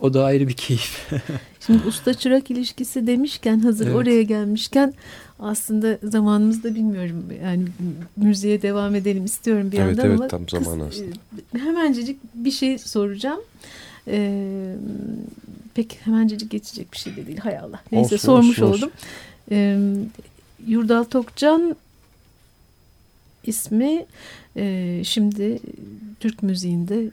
O 0.00 0.14
da 0.14 0.24
ayrı 0.24 0.48
bir 0.48 0.52
keyif. 0.52 1.10
Şimdi 1.66 1.86
usta 1.86 2.14
çırak 2.14 2.50
ilişkisi 2.50 3.06
demişken 3.06 3.58
hazır 3.58 3.86
Evet. 3.86 3.96
oraya 3.96 4.22
gelmişken 4.22 4.94
aslında 5.38 5.98
zamanımızda 6.02 6.74
bilmiyorum 6.74 7.24
yani 7.44 7.64
müziğe 8.16 8.62
devam 8.62 8.94
edelim 8.94 9.24
istiyorum 9.24 9.72
bir 9.72 9.78
Evet, 9.78 9.88
yandan 9.88 10.06
evet, 10.06 10.18
ama 10.20 10.28
tam 10.28 10.42
kıs- 10.44 10.64
zamanı 10.64 10.84
aslında. 10.88 11.10
e, 11.54 11.58
hemencecik 11.58 12.18
bir 12.34 12.50
şey 12.50 12.78
soracağım. 12.78 13.40
Ee, 14.10 14.74
pek 15.78 15.98
hemencecik 16.04 16.50
geçecek 16.50 16.92
bir 16.92 16.98
şey 16.98 17.16
de 17.16 17.26
değil 17.26 17.38
hay 17.38 17.58
Allah. 17.58 17.80
Neyse 17.92 18.14
Olsun, 18.14 18.26
sormuş 18.26 18.58
olsun, 18.58 18.78
oldum. 18.78 18.90
Ee, 19.50 19.78
Yurdal 20.66 21.04
Tokcan 21.04 21.76
ismi 23.44 24.06
e, 24.56 25.00
şimdi 25.04 25.58
Türk 26.20 26.42
müziğinde 26.42 27.10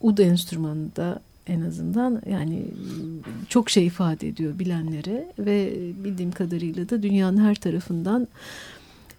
ud 0.00 0.18
enstrümanında 0.18 1.20
en 1.46 1.60
azından 1.60 2.22
yani 2.30 2.64
çok 3.48 3.70
şey 3.70 3.86
ifade 3.86 4.28
ediyor 4.28 4.58
bilenlere 4.58 5.26
ve 5.38 5.72
bildiğim 6.04 6.32
kadarıyla 6.32 6.88
da 6.88 7.02
dünyanın 7.02 7.44
her 7.44 7.54
tarafından 7.54 8.28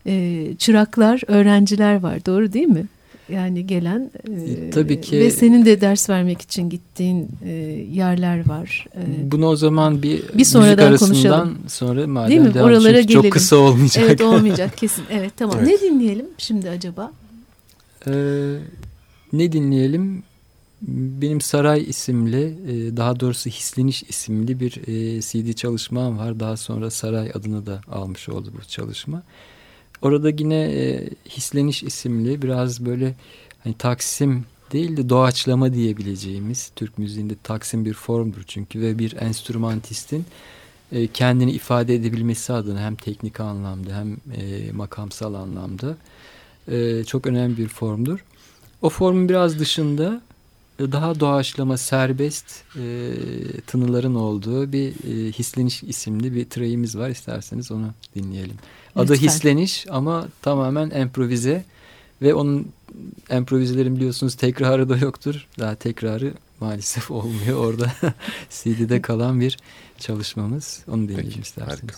e, 0.06 0.48
çıraklar, 0.58 1.22
öğrenciler 1.28 1.96
var. 1.96 2.26
Doğru 2.26 2.54
değil 2.54 2.68
mi? 2.68 2.86
Yani 3.34 3.68
gelen 3.68 4.12
e, 4.30 4.70
tabii 4.70 5.02
ki- 5.02 5.20
ve 5.20 5.32
senin 5.32 5.66
de 5.66 5.82
ders 5.82 6.10
vermek 6.10 6.42
için 6.42 6.70
gittiğin 6.70 7.28
e, 7.46 7.50
yerler 7.94 8.48
var. 8.50 8.88
E, 8.96 9.32
Bunu 9.32 9.46
o 9.48 9.56
zaman 9.56 10.02
bir, 10.04 10.22
Bir 10.38 10.46
sonradan 10.46 10.92
müzik 10.92 11.08
konuşalım. 11.08 11.58
sonra 11.68 12.08
madem 12.08 12.30
Değil 12.30 12.56
mi? 12.56 12.62
Oralara 12.62 12.94
çünkü 13.02 13.14
çok 13.14 13.24
gelelim. 13.24 13.30
kısa 13.30 13.56
olmayacak. 13.56 14.04
evet 14.08 14.22
olmayacak 14.22 14.78
kesin. 14.78 15.04
Evet 15.12 15.32
tamam. 15.38 15.56
Evet. 15.60 15.68
Ne 15.82 15.90
dinleyelim 15.90 16.26
şimdi 16.38 16.70
acaba? 16.70 17.12
Ee, 18.08 18.12
ne 19.34 19.52
dinleyelim? 19.52 20.24
Benim 21.22 21.42
Saray 21.42 21.84
isimli, 21.90 22.44
e, 22.44 22.98
daha 22.98 23.20
doğrusu 23.20 23.50
Hisleniş 23.50 24.04
isimli 24.04 24.60
bir 24.60 24.78
e, 24.88 25.22
CD 25.22 25.54
çalışmam 25.54 26.18
var. 26.18 26.40
Daha 26.40 26.58
sonra 26.58 26.90
Saray 26.92 27.32
adını 27.34 27.66
da 27.66 27.82
almış 27.92 28.30
oldu 28.30 28.54
bu 28.62 28.66
çalışma. 28.68 29.24
Orada 30.02 30.30
yine 30.30 30.56
e, 30.56 31.10
Hisleniş 31.30 31.84
isimli 31.84 32.42
biraz 32.42 32.86
böyle 32.86 33.16
hani 33.64 33.74
Taksim 33.78 34.46
değil 34.72 34.98
de 34.98 35.10
doğaçlama 35.10 35.74
diyebileceğimiz 35.74 36.72
Türk 36.76 36.98
müziğinde 36.98 37.34
Taksim 37.44 37.86
bir 37.86 37.94
formdur 37.94 38.44
çünkü 38.48 38.82
ve 38.82 39.00
bir 39.00 39.16
enstrümantistin 39.16 40.26
e, 40.92 41.08
kendini 41.08 41.52
ifade 41.52 41.96
edebilmesi 41.96 42.54
adına 42.54 42.80
hem 42.80 42.96
teknik 42.96 43.40
anlamda 43.40 43.96
hem 43.96 44.18
e, 44.36 44.72
makamsal 44.72 45.34
anlamda 45.34 45.98
e, 46.68 47.04
çok 47.04 47.28
önemli 47.28 47.58
bir 47.58 47.68
formdur. 47.68 48.26
O 48.82 48.90
formun 48.90 49.30
biraz 49.30 49.60
dışında 49.60 50.22
daha 50.92 51.20
doğaçlama, 51.20 51.78
serbest 51.78 52.46
e, 52.76 53.12
tınıların 53.68 54.16
olduğu 54.16 54.72
bir 54.72 54.88
e, 54.88 55.32
Hisleniş 55.32 55.84
isimli 55.84 56.36
bir 56.36 56.46
treyimiz 56.46 56.98
var. 56.98 57.10
İsterseniz 57.10 57.72
onu 57.72 57.92
dinleyelim. 58.16 58.56
Adı 58.96 59.14
Lütfen. 59.14 59.28
Hisleniş 59.28 59.86
ama 59.90 60.28
tamamen 60.42 60.90
improvize 60.90 61.66
ve 62.22 62.34
onun 62.34 62.68
improvizelerin 63.32 63.96
biliyorsunuz 63.96 64.36
tekrarı 64.36 64.90
da 64.90 64.98
yoktur. 64.98 65.48
Daha 65.60 65.76
tekrarı 65.76 66.34
maalesef 66.60 67.12
olmuyor. 67.12 67.66
Orada 67.66 67.92
CD'de 68.50 69.02
kalan 69.02 69.42
bir 69.42 69.58
çalışmamız. 69.98 70.84
Onu 70.88 71.02
dinleyelim 71.04 71.26
Peki, 71.26 71.42
isterseniz. 71.42 71.80
harika. 71.82 71.96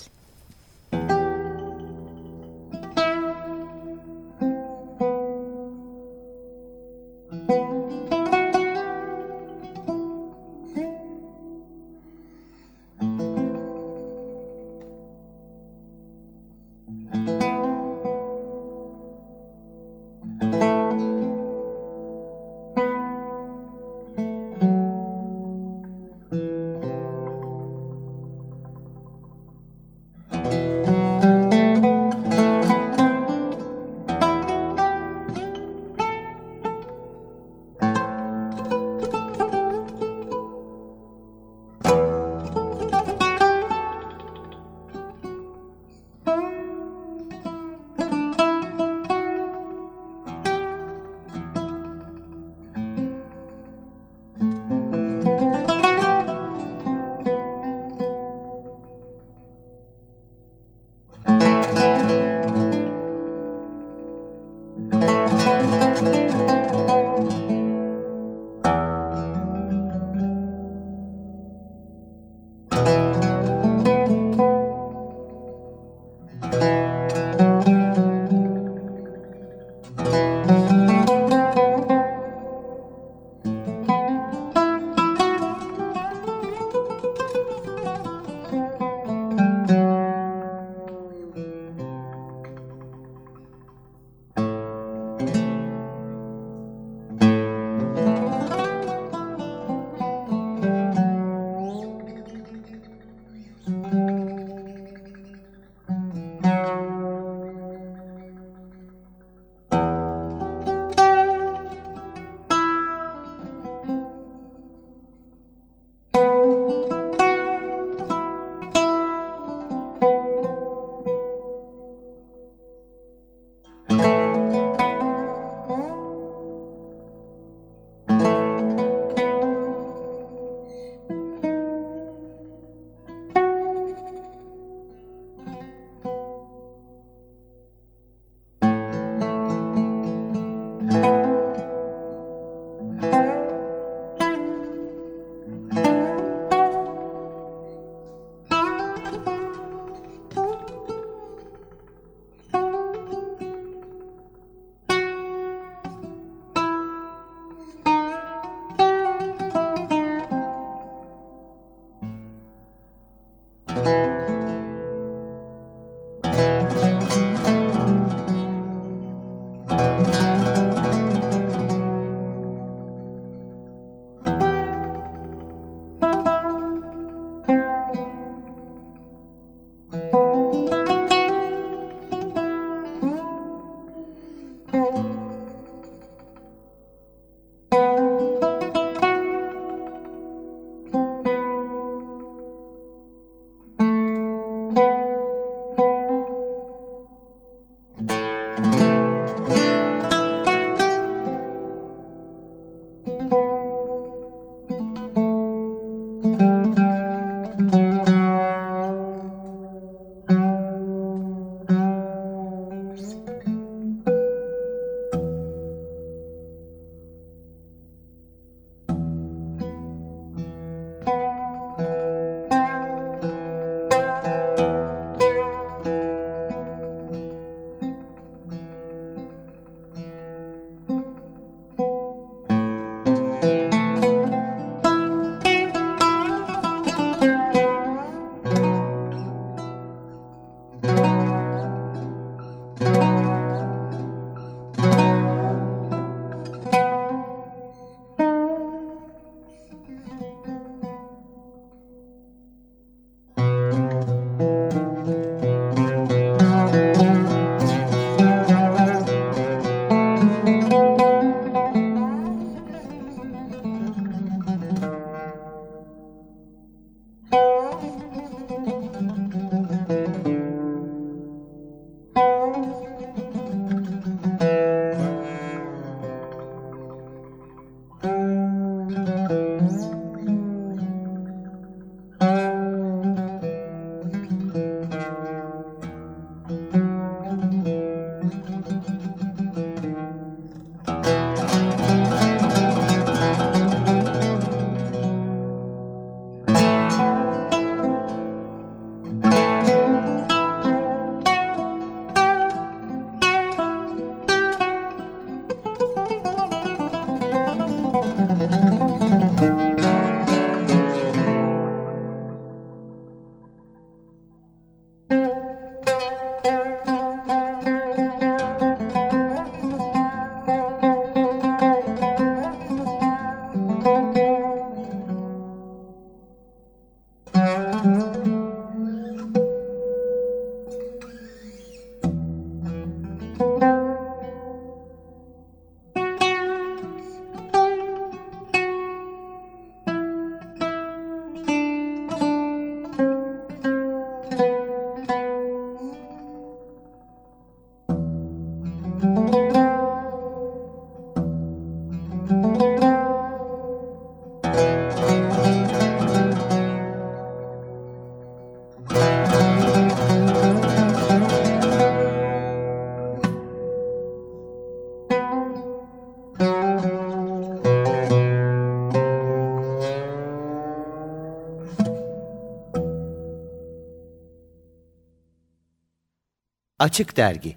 Açık 376.83 377.17
Dergi 377.17 377.55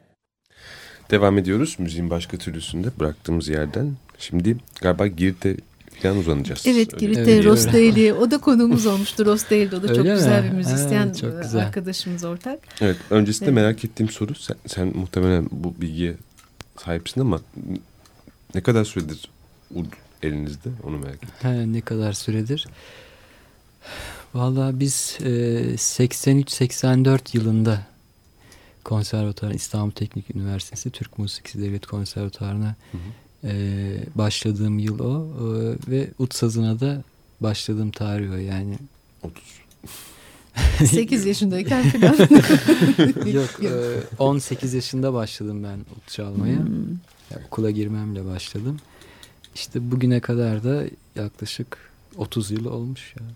Devam 1.11 1.39
ediyoruz 1.39 1.77
müziğin 1.79 2.11
başka 2.11 2.37
türlüsünde 2.37 2.89
bıraktığımız 2.99 3.49
yerden. 3.49 3.97
Şimdi 4.19 4.57
galiba 4.81 5.07
Girit'e 5.07 5.57
falan 6.03 6.17
uzanacağız. 6.17 6.67
Evet 6.67 6.99
Girit'te 6.99 7.31
Evet, 7.33 7.45
Rostelli 7.45 8.13
o 8.13 8.31
da 8.31 8.39
konuğumuz 8.39 8.87
olmuştu. 8.87 9.27
Rostelli 9.27 9.77
o 9.77 9.83
da 9.83 9.89
çok 9.89 9.99
Öyle 9.99 10.15
güzel 10.15 10.45
mi? 10.45 10.51
bir 10.51 10.57
müzisyen 10.57 11.07
Ha, 11.09 11.15
çok 11.15 11.35
e, 11.35 11.39
güzel. 11.43 11.67
arkadaşımız 11.67 12.25
ortak. 12.25 12.59
Evet 12.81 12.97
öncesinde 13.11 13.45
Evet. 13.51 13.55
merak 13.55 13.85
ettiğim 13.85 14.09
soru 14.09 14.35
sen, 14.35 14.57
sen 14.67 14.93
muhtemelen 14.97 15.49
bu 15.53 15.75
bilgiye 15.81 16.15
sahipsin 16.85 17.21
ama 17.21 17.41
ne 18.55 18.61
kadar 18.61 18.85
süredir 18.85 19.31
ud 19.75 19.87
elinizde 20.23 20.69
onu 20.85 20.99
merak 20.99 21.15
ettim. 21.15 21.29
He, 21.43 21.73
ne 21.73 21.81
kadar 21.81 22.13
süredir? 22.13 22.67
Vallahi 24.35 24.81
biz 24.81 25.19
e, 25.21 25.29
83-84 25.75 27.37
yılında 27.37 27.96
konservatuar 28.87 29.51
İstanbul 29.51 29.91
Teknik 29.91 30.37
Üniversitesi 30.37 30.91
Türk 30.91 31.19
Musikisi 31.19 31.63
Devlet 31.63 31.87
Konservatuarı'na 31.87 32.75
Hı 32.93 32.99
hı. 32.99 33.53
e, 33.53 33.99
başladığım 34.15 34.79
yıl 34.79 34.99
o 35.01 35.27
E, 35.27 35.77
ve 35.91 36.11
ut 36.19 36.35
sazına 36.35 36.81
da 36.81 37.03
başladığım 37.41 37.91
tarih 37.91 38.31
o 38.31 38.37
yani 38.37 38.79
30. 39.23 39.43
8 40.91 41.27
yaşındayken 41.27 41.83
falan. 41.91 42.17
yok 43.27 43.51
e, 43.63 43.73
18 44.19 44.75
yaşında 44.75 45.13
başladım 45.13 45.65
ben 45.65 45.79
ut 45.79 46.09
çalmaya 46.09 46.59
Hmm. 46.59 46.87
Yani 47.31 47.47
okula 47.47 47.71
girmemle 47.71 48.25
başladım 48.27 48.77
işte 49.55 49.91
bugüne 49.91 50.21
kadar 50.21 50.65
da 50.65 50.85
yaklaşık 51.17 51.79
30 52.17 52.51
yıl 52.51 52.65
olmuş 52.65 53.15
ya 53.21 53.27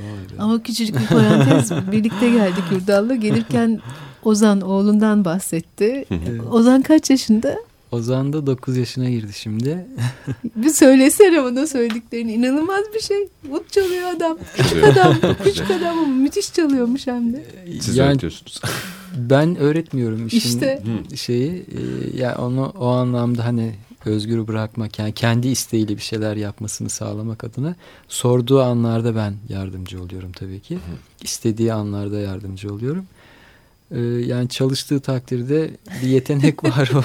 Vay 0.00 0.08
be. 0.38 0.42
Ama 0.42 0.62
küçücük 0.62 1.00
bir 1.00 1.06
parantez 1.06 1.70
birlikte 1.92 2.30
geldik 2.30 2.64
Yurdal'la. 2.72 3.14
Gelirken 3.14 3.80
Ozan 4.24 4.60
oğlundan 4.60 5.24
bahsetti. 5.24 6.04
Ozan 6.52 6.82
kaç 6.82 7.10
yaşında? 7.10 7.56
Ozan 7.92 8.32
da 8.32 8.46
9 8.46 8.76
yaşına 8.76 9.10
girdi 9.10 9.32
şimdi. 9.32 9.86
Bir 10.56 10.70
söylesene 10.70 11.44
bana 11.44 11.66
söylediklerini. 11.66 12.32
İnanılmaz 12.32 12.84
bir 12.94 13.00
şey. 13.00 13.28
Ut 13.50 13.72
çalıyor 13.72 14.08
adam. 14.16 14.38
Küçük 14.56 14.84
adam. 14.84 15.16
Küçük 15.44 15.70
adam 15.70 15.98
ama 15.98 16.06
müthiş 16.06 16.52
çalıyormuş 16.52 17.06
hem 17.06 17.32
de. 17.32 17.44
Siz 17.80 17.96
yani 17.96 18.10
öğretiyorsunuz. 18.10 18.60
ben 19.16 19.56
öğretmiyorum 19.56 20.26
işin 20.26 20.38
İşte. 20.38 20.82
şeyi. 21.14 21.50
e, 21.50 22.16
yani 22.16 22.36
onu 22.36 22.72
o 22.78 22.86
anlamda 22.86 23.44
hani 23.44 23.74
özgür 24.04 24.46
bırakmak 24.46 24.98
yani 24.98 25.12
kendi 25.12 25.48
isteğiyle 25.48 25.96
bir 25.96 26.02
şeyler 26.02 26.36
yapmasını 26.36 26.88
sağlamak 26.90 27.44
adına 27.44 27.74
sorduğu 28.08 28.62
anlarda 28.62 29.16
ben 29.16 29.34
yardımcı 29.48 30.02
oluyorum 30.02 30.32
tabii 30.32 30.60
ki. 30.60 30.78
İstediği 31.22 31.72
anlarda 31.72 32.18
yardımcı 32.20 32.74
oluyorum. 32.74 33.04
E, 33.90 34.00
yani 34.00 34.48
çalıştığı 34.48 35.00
takdirde 35.00 35.70
bir 36.02 36.08
yetenek 36.08 36.64
var 36.78 36.90
o. 36.94 37.02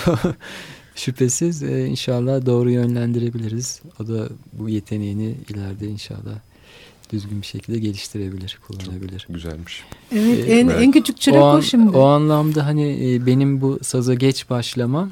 Şüphesiz 0.96 1.63
e, 1.63 1.86
inşallah 1.86 2.46
doğru 2.46 2.72
yönlendirebiliriz. 2.72 3.82
O 4.00 4.08
da 4.08 4.28
bu 4.54 4.70
yeteneğini 4.70 5.36
ileride 5.50 5.88
inşallah 5.88 6.39
düzgün 7.13 7.41
bir 7.41 7.46
şekilde 7.48 7.80
geliştirebilir, 7.80 8.60
kullanabilir. 8.67 9.28
Güzelmiş. 9.30 9.84
Evet 10.12 10.50
Ee, 10.50 10.60
en, 10.60 10.67
merak- 10.67 10.84
en 10.84 10.91
küçük 10.91 11.22
çırak 11.22 11.41
o, 11.41 11.46
o, 11.46 11.48
an- 11.48 11.60
şimdi. 11.62 11.98
o 11.98 12.06
anlamda 12.06 12.65
hani 12.65 13.13
e, 13.13 13.26
benim 13.26 13.62
bu 13.62 13.80
saza 13.84 14.13
geç 14.13 14.50
başlamam 14.50 15.12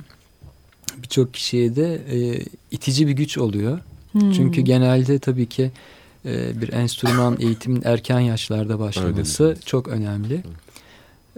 birçok 1.04 1.34
kişiye 1.34 1.76
de 1.76 2.02
e, 2.12 2.44
itici 2.72 3.08
bir 3.08 3.12
güç 3.12 3.38
oluyor. 3.38 3.80
Hmm. 4.12 4.32
Çünkü 4.32 4.62
genelde 4.62 5.20
tabii 5.20 5.46
ki 5.46 5.72
e, 6.26 6.62
bir 6.62 6.74
enstrüman 6.74 7.38
eğitimin 7.40 7.82
erken 7.86 8.20
yaşlarda 8.20 8.80
başlaması 8.80 9.58
çok 9.66 9.88
önemli. 9.88 10.44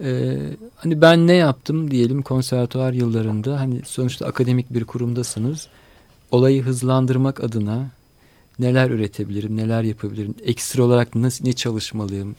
E, 0.00 0.38
hani 0.76 1.00
ben 1.00 1.26
ne 1.26 1.34
yaptım 1.34 1.90
diyelim 1.90 2.22
konservatuvar 2.22 2.92
yıllarında 2.92 3.60
hani 3.60 3.80
sonuçta 3.84 4.26
akademik 4.26 4.74
bir 4.74 4.84
kurumdasınız. 4.84 5.68
Olayı 6.30 6.62
hızlandırmak 6.62 7.44
adına 7.44 7.90
neler 8.58 8.90
üretebilirim, 8.90 9.56
neler 9.56 9.82
yapabilirim, 9.82 10.34
ekstra 10.44 10.82
olarak 10.82 11.14
nasıl 11.14 11.44
ne 11.44 11.52
çalışmalıyım. 11.52 12.36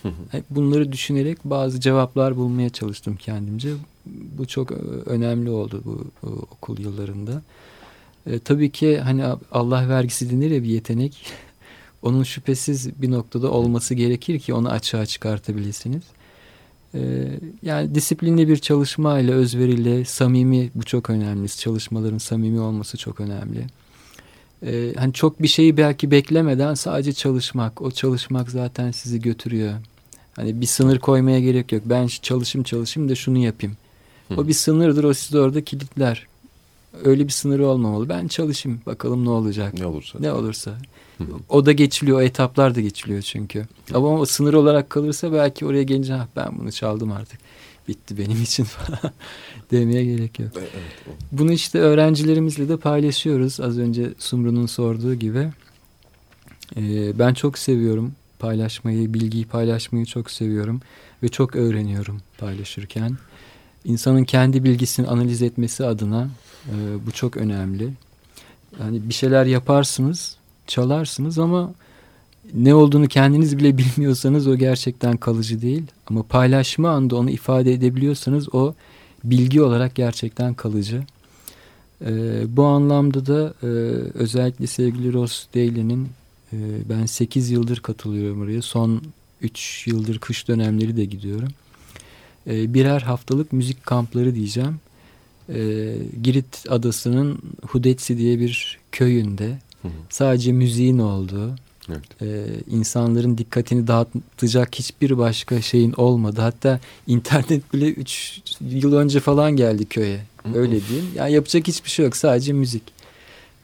Bunları 0.49 0.91
düşünerek 0.91 1.37
bazı 1.43 1.79
cevaplar 1.79 2.35
bulmaya 2.35 2.69
çalıştım 2.69 3.15
kendimce. 3.15 3.69
Bu 4.37 4.45
çok 4.47 4.71
e, 4.71 4.75
önemli 5.05 5.49
oldu 5.49 5.81
bu, 5.85 6.05
bu 6.23 6.27
okul 6.27 6.79
yıllarında. 6.79 7.41
E, 8.27 8.39
tabii 8.39 8.69
ki 8.71 8.99
hani 8.99 9.25
Allah 9.51 9.89
vergisi 9.89 10.31
denir 10.31 10.51
ya 10.51 10.63
bir 10.63 10.69
yetenek. 10.69 11.25
Onun 12.01 12.23
şüphesiz 12.23 13.01
bir 13.01 13.11
noktada 13.11 13.51
olması 13.51 13.93
gerekir 13.93 14.39
ki 14.39 14.53
onu 14.53 14.69
açığa 14.69 15.05
çıkartabilirsiniz. 15.05 16.03
E, 16.95 17.29
yani 17.63 17.95
disiplinli 17.95 18.47
bir 18.47 18.57
çalışmayla, 18.57 19.33
özveriyle, 19.33 20.05
samimi 20.05 20.69
bu 20.75 20.83
çok 20.83 21.09
önemli. 21.09 21.49
Çalışmaların 21.49 22.17
samimi 22.17 22.59
olması 22.59 22.97
çok 22.97 23.19
önemli. 23.19 23.67
E, 24.65 24.93
hani 24.97 25.13
çok 25.13 25.41
bir 25.41 25.47
şeyi 25.47 25.77
belki 25.77 26.11
beklemeden 26.11 26.73
sadece 26.73 27.13
çalışmak. 27.13 27.81
O 27.81 27.91
çalışmak 27.91 28.51
zaten 28.51 28.91
sizi 28.91 29.21
götürüyor. 29.21 29.73
Hani 30.33 30.61
bir 30.61 30.65
sınır 30.65 30.99
koymaya 30.99 31.39
gerek 31.39 31.71
yok. 31.71 31.81
Ben 31.85 32.07
çalışayım 32.07 32.63
çalışayım 32.63 33.09
da 33.09 33.15
şunu 33.15 33.37
yapayım. 33.37 33.77
Hı. 34.27 34.41
O 34.41 34.47
bir 34.47 34.53
sınırdır. 34.53 35.03
O 35.03 35.13
sizi 35.13 35.39
orada 35.39 35.63
kilitler. 35.63 36.27
Öyle 37.03 37.23
bir 37.23 37.31
sınırı 37.31 37.67
olmamalı. 37.67 38.09
Ben 38.09 38.27
çalışayım. 38.27 38.81
Bakalım 38.85 39.25
ne 39.25 39.29
olacak. 39.29 39.73
Ne 39.73 39.85
olursa. 39.85 40.19
Ne 40.19 40.33
olursa. 40.33 40.77
O 41.49 41.65
da 41.65 41.71
geçiliyor. 41.71 42.17
O 42.17 42.21
etaplar 42.21 42.75
da 42.75 42.81
geçiliyor 42.81 43.21
çünkü. 43.21 43.67
Ama 43.93 44.07
o 44.19 44.25
sınır 44.25 44.53
olarak 44.53 44.89
kalırsa 44.89 45.33
belki 45.33 45.65
oraya 45.65 45.83
gelince 45.83 46.13
"Ha, 46.13 46.27
ben 46.35 46.59
bunu 46.59 46.71
çaldım 46.71 47.11
artık. 47.11 47.39
Bitti 47.87 48.17
benim 48.17 48.41
için 48.43 48.63
falan 48.63 48.99
demeye 49.71 50.05
gerek 50.05 50.39
yok. 50.39 50.51
Evet, 50.57 50.69
o. 51.07 51.11
Bunu 51.31 51.51
işte 51.51 51.79
öğrencilerimizle 51.79 52.69
de 52.69 52.77
paylaşıyoruz. 52.77 53.59
Az 53.59 53.77
önce 53.77 54.09
Sumru'nun 54.19 54.65
sorduğu 54.65 55.15
gibi. 55.15 55.49
Ee, 56.77 57.19
ben 57.19 57.33
çok 57.33 57.57
seviyorum 57.57 58.11
paylaşmayı, 58.39 59.13
bilgiyi 59.13 59.45
paylaşmayı 59.45 60.05
çok 60.05 60.31
seviyorum. 60.31 60.81
Ve 61.23 61.29
çok 61.29 61.55
öğreniyorum 61.55 62.21
paylaşırken. 62.37 63.17
İnsanın 63.85 64.23
kendi 64.23 64.63
bilgisini 64.63 65.07
analiz 65.07 65.41
etmesi 65.41 65.85
adına 65.85 66.29
e, 66.69 66.73
bu 67.05 67.11
çok 67.11 67.37
önemli. 67.37 67.89
Yani 68.79 69.09
bir 69.09 69.13
şeyler 69.13 69.45
yaparsınız, 69.45 70.35
çalarsınız 70.73 71.39
ama 71.39 71.73
ne 72.53 72.75
olduğunu 72.75 73.07
kendiniz 73.07 73.57
bile 73.57 73.77
bilmiyorsanız 73.77 74.47
o 74.47 74.55
gerçekten 74.55 75.17
kalıcı 75.17 75.61
değil. 75.61 75.83
Ama 76.07 76.23
paylaşma 76.23 76.89
anda 76.89 77.15
onu 77.15 77.29
ifade 77.29 77.73
edebiliyorsanız 77.73 78.55
o 78.55 78.73
bilgi 79.23 79.61
olarak 79.61 79.95
gerçekten 79.95 80.53
kalıcı. 80.53 81.03
Ee, 82.05 82.43
bu 82.57 82.63
anlamda 82.63 83.25
da 83.25 83.53
e, 83.63 83.67
özellikle 84.13 84.67
sevgili 84.67 85.13
Ross 85.13 85.47
Daly'nin 85.55 86.07
e, 86.53 86.57
ben 86.89 87.05
8 87.05 87.49
yıldır 87.49 87.79
katılıyorum 87.79 88.41
oraya. 88.41 88.61
Son 88.61 89.01
3 89.41 89.87
yıldır 89.87 90.19
kış 90.19 90.47
dönemleri 90.47 90.97
de 90.97 91.05
gidiyorum. 91.05 91.49
E, 92.47 92.73
birer 92.73 93.01
haftalık 93.01 93.53
müzik 93.53 93.85
kampları 93.85 94.35
diyeceğim. 94.35 94.79
E, 95.49 95.95
Girit 96.23 96.65
adasının 96.69 97.39
Hudetsi 97.67 98.17
diye 98.17 98.39
bir 98.39 98.79
köyünde 98.91 99.57
Hı 99.83 99.87
hı. 99.87 99.91
sadece 100.09 100.51
müziğin 100.51 100.99
olduğu, 100.99 101.55
Evet. 101.89 102.21
e, 102.21 102.45
insanların 102.67 103.37
dikkatini 103.37 103.87
dağıtacak 103.87 104.75
hiçbir 104.75 105.17
başka 105.17 105.61
şeyin 105.61 105.93
olmadı. 105.97 106.41
Hatta 106.41 106.79
internet 107.07 107.73
bile 107.73 107.89
3 107.89 108.41
yıl 108.61 108.93
önce 108.93 109.19
falan 109.19 109.51
geldi 109.55 109.85
köye. 109.85 110.19
Öyle 110.55 110.87
diyeyim. 110.87 111.07
Yani 111.15 111.33
yapacak 111.33 111.67
hiçbir 111.67 111.89
şey 111.89 112.05
yok. 112.05 112.15
Sadece 112.15 112.53
müzik. 112.53 112.83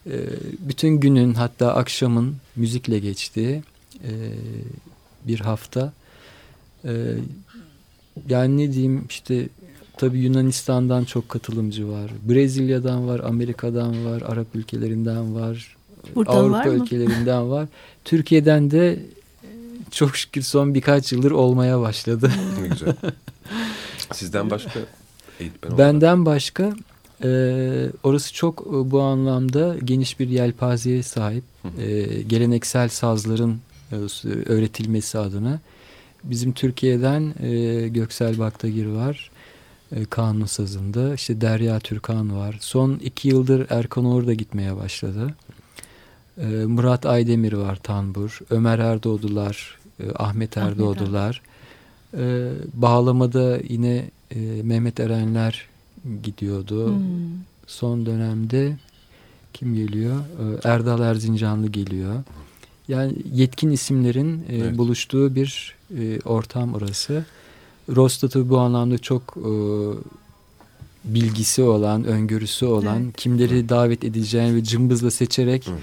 E, 0.08 0.16
bütün 0.60 0.90
günün 0.90 1.34
hatta 1.34 1.74
akşamın 1.76 2.36
müzikle 2.56 3.00
geçtiği 3.00 3.64
e, 4.04 4.12
bir 5.28 5.40
hafta. 5.40 5.94
E, 6.86 6.92
yani 8.30 8.58
ne 8.58 8.74
diyeyim 8.74 9.06
işte 9.10 9.50
tabii 9.98 10.20
Yunanistan'dan 10.20 11.04
çok 11.04 11.30
katılımcı 11.30 11.90
var. 11.90 12.12
Brezilya'dan 12.30 13.08
var, 13.08 13.20
Amerika'dan 13.20 14.06
var, 14.06 14.22
Arap 14.22 14.56
ülkelerinden 14.56 15.36
var. 15.36 15.76
Buradan 16.16 16.34
Avrupa 16.36 16.58
var 16.58 16.66
mı? 16.66 16.74
ülkelerinden 16.74 17.50
var. 17.50 17.68
Türkiye'den 18.06 18.72
de 18.72 19.00
çok 19.92 20.16
şükür 20.18 20.42
son 20.42 20.74
birkaç 20.74 21.12
yıldır 21.12 21.32
olmaya 21.32 21.80
başladı. 21.82 22.32
Ne 22.62 22.68
güzel. 22.68 22.96
Sizden 24.14 24.50
başka 24.50 24.80
eğitmen 25.40 25.70
olarak- 25.72 25.80
Benden 25.94 26.26
başka 26.26 26.74
e, 27.24 27.30
orası 28.04 28.34
çok 28.34 28.62
e, 28.68 28.92
bu 28.92 29.02
anlamda 29.02 29.76
geniş 29.84 30.20
bir 30.20 30.28
yelpazeye 30.30 31.04
sahip. 31.04 31.44
E, 31.80 32.02
geleneksel 32.22 32.90
sazların 32.90 33.58
e, 33.92 33.96
öğretilmesi 34.46 35.18
adına. 35.18 35.60
Bizim 36.24 36.52
Türkiye'den 36.52 37.34
e, 37.44 37.88
Göksel 37.88 38.40
Baktagir 38.40 38.86
var. 38.86 39.32
E, 39.96 40.06
kanun 40.06 40.46
sazında. 40.46 41.14
İşte 41.14 41.42
Derya 41.42 41.80
Türkan 41.80 42.38
var. 42.38 42.58
Son 42.60 42.94
iki 43.04 43.28
yıldır 43.28 43.66
Erkan 43.70 44.06
Uğur 44.06 44.28
da 44.28 44.34
gitmeye 44.34 44.76
başladı. 44.78 45.34
E, 46.40 46.46
Murat 46.46 47.06
Aydemir 47.06 47.54
var 47.54 47.76
tanbur. 47.76 48.40
Ömer 48.50 48.80
Erdoğdular, 48.80 49.78
e, 50.00 50.04
Ahmet 50.04 50.18
Ahmet 50.18 50.58
Erdoğdular. 50.58 51.42
E, 52.18 52.52
bağlamada 52.74 53.58
yine 53.70 54.10
e, 54.36 54.40
Mehmet 54.64 55.00
Erenler 55.00 55.66
gidiyordu. 56.24 56.88
Hmm. 56.88 57.04
Son 57.68 58.06
dönemde 58.06 58.78
kim 59.54 59.76
geliyor? 59.76 60.20
E, 60.20 60.70
Erdal 60.70 61.02
Erzincanlı 61.02 61.68
geliyor. 61.68 62.24
Yani 62.88 63.14
yetkin 63.34 63.72
isimlerin 63.72 64.46
e, 64.50 64.58
Evet. 64.58 64.78
buluştuğu 64.78 65.36
bir 65.36 65.76
e, 65.98 66.20
ortam 66.26 66.74
orası. 66.74 67.26
Rosta 67.96 68.30
tabii 68.30 68.50
bu 68.50 68.58
anlamda 68.58 68.98
çok 68.98 69.38
e, 69.38 69.52
bilgisi 71.04 71.64
olan, 71.64 72.04
öngörüsü 72.04 72.66
olan, 72.66 73.04
Evet. 73.04 73.18
kimleri 73.18 73.70
davet 73.70 74.04
edeceğini 74.04 74.56
ve 74.56 74.64
cımbızla 74.64 75.12
seçerek 75.12 75.68
Evet. 75.70 75.80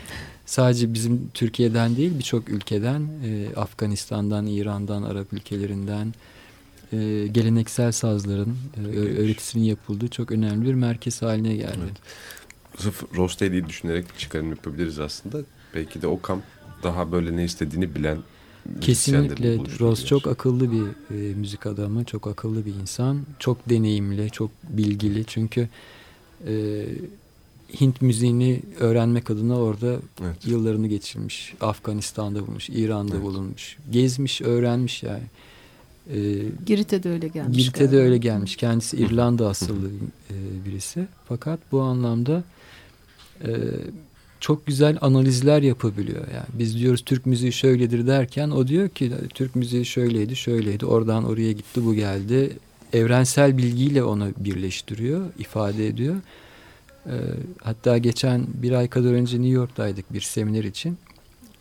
Sadece 0.47 0.95
bizim 0.95 1.31
Türkiye'den 1.35 1.97
değil 1.97 2.19
birçok 2.19 2.49
ülkeden, 2.49 3.09
e, 3.25 3.55
Afganistan'dan, 3.57 4.47
İran'dan, 4.47 5.03
Arap 5.03 5.33
ülkelerinden 5.33 6.15
e, 6.93 7.27
geleneksel 7.27 7.93
sazların 7.93 8.57
e, 8.77 8.97
öğretisinin 8.97 9.65
yapıldığı 9.65 10.09
çok 10.09 10.33
önemli 10.33 10.67
bir 10.67 10.75
merkez 10.75 11.23
haline 11.23 11.55
geldi. 11.55 11.79
Evet. 11.85 11.97
Sırf 12.79 13.17
Rosta 13.17 13.53
diye 13.53 13.69
düşünerek 13.69 14.19
çıkarım 14.19 14.51
yapabiliriz 14.51 14.99
aslında. 14.99 15.39
Belki 15.75 16.03
de 16.03 16.07
o 16.07 16.21
kamp 16.21 16.43
daha 16.83 17.13
böyle 17.13 17.37
ne 17.37 17.45
istediğini 17.45 17.95
bilen 17.95 18.19
Kesinlikle 18.81 19.59
Ross 19.81 20.07
çok 20.07 20.27
akıllı 20.27 20.73
bir 20.73 21.15
e, 21.17 21.35
müzik 21.35 21.67
adamı, 21.67 22.05
çok 22.05 22.27
akıllı 22.27 22.67
bir 22.67 22.75
insan, 22.75 23.27
çok 23.39 23.69
deneyimli, 23.69 24.31
çok 24.31 24.51
bilgili. 24.63 25.25
Çünkü 25.25 25.69
e, 26.47 26.85
Hint 27.81 28.03
müziğini 28.03 28.61
öğrenmek 28.81 29.31
adına 29.31 29.59
orada 29.61 29.97
Evet. 30.23 30.47
yıllarını 30.47 30.87
geçirmiş. 30.87 31.55
Afganistan'da 31.61 32.41
bulunmuş, 32.43 32.71
İran'da 32.71 33.15
Evet. 33.15 33.25
bulunmuş. 33.25 33.77
Gezmiş, 33.91 34.41
öğrenmiş 34.43 35.03
yani. 35.03 35.23
E, 36.15 36.43
Girit'e 36.67 37.03
de 37.03 37.11
öyle 37.11 37.29
gelmiş. 37.29 37.57
Girit'e 37.59 37.81
de 37.81 37.85
galiba. 37.85 38.03
öyle 38.03 38.19
gelmiş. 38.19 38.57
Kendisi 38.57 38.97
İrlanda 38.97 39.49
asıllı 39.49 39.89
e, 40.31 40.35
birisi. 40.65 41.07
Fakat 41.29 41.61
bu 41.73 41.81
anlamda 41.81 42.45
e, 43.45 43.51
çok 44.41 44.67
güzel 44.67 44.99
analizler 45.01 45.63
yapabiliyor. 45.63 46.25
Yani 46.35 46.47
biz 46.59 46.79
diyoruz 46.79 47.03
Türk 47.07 47.27
müziği 47.27 47.53
şöyledir 47.53 48.07
derken 48.07 48.51
o 48.51 48.69
diyor 48.69 48.89
ki 48.89 49.13
Türk 49.35 49.57
müziği 49.57 49.85
şöyleydi, 49.85 50.37
şöyleydi. 50.37 50.87
Oradan 50.87 51.25
oraya 51.25 51.53
gitti, 51.53 51.85
bu 51.85 51.95
geldi. 51.95 52.57
Evrensel 52.93 53.59
bilgiyle 53.59 54.05
onu 54.05 54.29
birleştiriyor, 54.37 55.27
ifade 55.39 55.87
ediyor. 55.87 56.17
E, 57.07 57.15
hatta 57.63 57.99
geçen 57.99 58.47
bir 58.55 58.73
ay 58.73 58.89
kadar 58.89 59.13
önce 59.13 59.37
New 59.37 59.55
York'taydık 59.55 60.13
bir 60.13 60.21
seminer 60.21 60.65
için. 60.65 60.99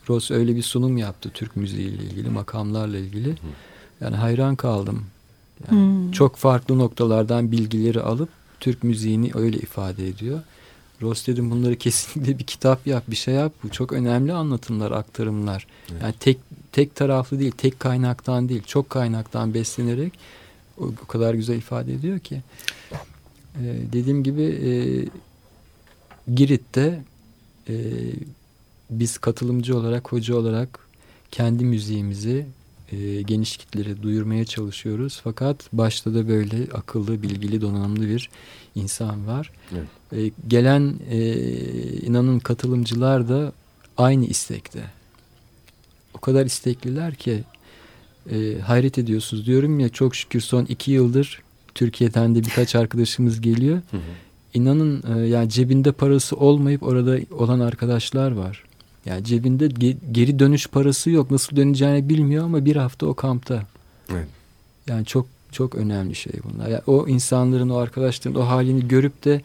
Ross 0.09 0.31
öyle 0.31 0.55
bir 0.55 0.61
sunum 0.61 0.97
yaptı 0.97 1.31
Türk 1.33 1.55
müziğiyle 1.55 2.03
ilgili, 2.03 2.29
makamlarla 2.29 2.97
ilgili. 2.97 3.35
Yani 4.01 4.15
hayran 4.15 4.55
kaldım. 4.55 5.05
Yani 5.71 5.79
Hmm. 5.79 6.11
Çok 6.11 6.35
farklı 6.35 6.77
noktalardan 6.77 7.51
bilgileri 7.51 8.01
alıp 8.01 8.29
Türk 8.59 8.83
müziğini 8.83 9.31
öyle 9.33 9.57
ifade 9.57 10.07
ediyor. 10.07 10.41
Ross 11.01 11.27
dedim 11.27 11.51
bunları 11.51 11.75
kesinlikle 11.75 12.39
bir 12.39 12.43
kitap 12.43 12.87
yap, 12.87 13.03
bir 13.07 13.15
şey 13.15 13.33
yap. 13.33 13.53
Bu 13.63 13.69
çok 13.69 13.91
önemli 13.91 14.33
anlatımlar, 14.33 14.91
aktarımlar. 14.91 15.67
Evet. 15.91 16.01
Yani 16.01 16.13
tek 16.19 16.37
tek 16.71 16.95
taraflı 16.95 17.39
değil, 17.39 17.51
tek 17.51 17.79
kaynaktan 17.79 18.49
değil, 18.49 18.63
çok 18.65 18.89
kaynaktan 18.89 19.53
beslenerek 19.53 20.13
o, 20.77 20.91
o 21.03 21.07
kadar 21.07 21.33
güzel 21.33 21.57
ifade 21.57 21.93
ediyor 21.93 22.19
ki. 22.19 22.41
Ee, 23.61 23.77
dediğim 23.93 24.23
gibi 24.23 24.43
e, 24.43 24.69
Girit'te 26.33 27.03
e, 27.69 27.73
biz 28.89 29.17
katılımcı 29.17 29.77
olarak, 29.77 30.11
hoca 30.11 30.35
olarak 30.35 30.79
kendi 31.31 31.65
müziğimizi 31.65 32.45
e, 32.91 33.21
geniş 33.21 33.57
kitlere 33.57 34.01
duyurmaya 34.01 34.45
çalışıyoruz. 34.45 35.21
Fakat 35.23 35.73
başta 35.73 36.13
da 36.13 36.27
böyle 36.27 36.57
akıllı, 36.73 37.23
bilgili, 37.23 37.61
donanımlı 37.61 38.07
bir 38.07 38.29
insan 38.75 39.27
var. 39.27 39.51
Evet. 39.71 39.87
E, 40.25 40.31
gelen 40.47 40.93
e, 41.09 41.33
inanın 42.01 42.39
katılımcılar 42.39 43.29
da 43.29 43.51
aynı 43.97 44.25
istekte. 44.25 44.83
O 46.13 46.19
kadar 46.19 46.45
istekliler 46.45 47.15
ki 47.15 47.43
e, 48.31 48.59
hayret 48.59 48.97
ediyorsunuz. 48.97 49.45
Diyorum 49.45 49.79
ya 49.79 49.89
çok 49.89 50.15
şükür 50.15 50.41
son 50.41 50.65
iki 50.65 50.91
yıldır 50.91 51.41
Türkiye'den 51.75 52.35
de 52.35 52.39
birkaç 52.39 52.75
arkadaşımız 52.75 53.41
geliyor. 53.41 53.81
Hı 53.91 53.97
hı. 53.97 54.01
İnanın 54.55 55.03
e, 55.15 55.27
yani 55.27 55.49
cebinde 55.49 55.91
parası 55.91 56.35
olmayıp 56.35 56.83
orada 56.83 57.17
olan 57.31 57.59
arkadaşlar 57.59 58.31
var. 58.31 58.63
Yani 59.05 59.23
cebinde 59.23 59.65
ge- 59.67 59.97
geri 60.11 60.39
dönüş 60.39 60.67
parası 60.67 61.09
yok. 61.09 61.31
Nasıl 61.31 61.55
döneceğini 61.55 62.09
bilmiyor 62.09 62.43
ama 62.43 62.65
bir 62.65 62.75
hafta 62.75 63.05
o 63.05 63.13
kampta. 63.13 63.63
Evet. 64.09 64.27
Yani 64.87 65.05
çok 65.05 65.27
çok 65.51 65.75
önemli 65.75 66.15
şey 66.15 66.33
bunlar. 66.43 66.67
Yani 66.67 66.81
o 66.87 67.07
insanların, 67.07 67.69
o 67.69 67.77
arkadaşların 67.77 68.41
o 68.41 68.45
halini 68.45 68.87
görüp 68.87 69.25
de 69.25 69.41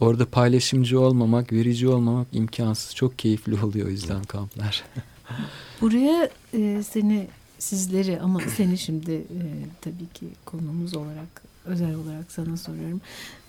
orada 0.00 0.26
paylaşımcı 0.26 1.00
olmamak, 1.00 1.52
verici 1.52 1.88
olmamak 1.88 2.26
imkansız. 2.32 2.94
Çok 2.94 3.18
keyifli 3.18 3.64
oluyor 3.64 3.86
o 3.86 3.90
yüzden 3.90 4.24
kamplar. 4.24 4.84
Buraya 5.80 6.30
e, 6.54 6.82
seni 6.82 7.26
sizleri 7.58 8.20
ama 8.20 8.40
seni 8.56 8.78
şimdi 8.78 9.12
e, 9.12 9.40
tabii 9.80 10.08
ki 10.14 10.26
konumuz 10.44 10.96
olarak 10.96 11.42
özel 11.64 11.94
olarak 11.94 12.32
sana 12.32 12.56
soruyorum. 12.56 13.00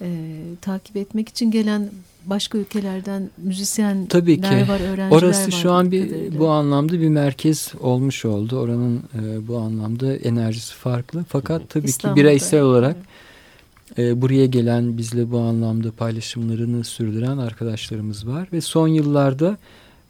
E, 0.01 0.39
takip 0.61 0.97
etmek 0.97 1.29
için 1.29 1.51
gelen 1.51 1.89
başka 2.25 2.57
ülkelerden 2.57 3.29
müzisyenler 3.37 4.09
Tabii 4.09 4.41
ki. 4.41 4.47
var, 4.47 4.79
öğrenciler 4.79 5.11
Orası 5.11 5.47
var. 5.47 5.51
şu 5.51 5.71
an 5.71 5.91
bir 5.91 6.09
kadarıyla. 6.09 6.39
bu 6.39 6.49
anlamda 6.49 6.93
bir 6.93 7.09
merkez 7.09 7.73
olmuş 7.79 8.25
oldu. 8.25 8.59
Oranın 8.59 8.97
e, 8.97 9.47
bu 9.47 9.57
anlamda 9.57 10.15
enerjisi 10.15 10.75
farklı. 10.75 11.25
Fakat 11.29 11.69
tabii 11.69 11.85
İstanbul'da, 11.85 12.21
ki 12.21 12.25
bireysel 12.25 12.61
olarak 12.61 12.97
evet. 13.97 14.17
e, 14.17 14.21
buraya 14.21 14.45
gelen 14.45 14.97
bizle 14.97 15.31
bu 15.31 15.39
anlamda 15.39 15.91
paylaşımlarını 15.91 16.83
sürdüren 16.83 17.37
arkadaşlarımız 17.37 18.27
var 18.27 18.47
ve 18.53 18.61
son 18.61 18.87
yıllarda 18.87 19.57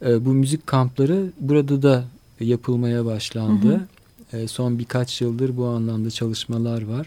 e, 0.06 0.24
bu 0.24 0.30
müzik 0.30 0.66
kampları 0.66 1.32
burada 1.40 1.82
da 1.82 2.04
yapılmaya 2.40 3.04
başlandı. 3.04 3.88
E, 4.32 4.48
son 4.48 4.78
birkaç 4.78 5.20
yıldır 5.20 5.56
bu 5.56 5.66
anlamda 5.66 6.10
çalışmalar 6.10 6.82
var. 6.82 7.06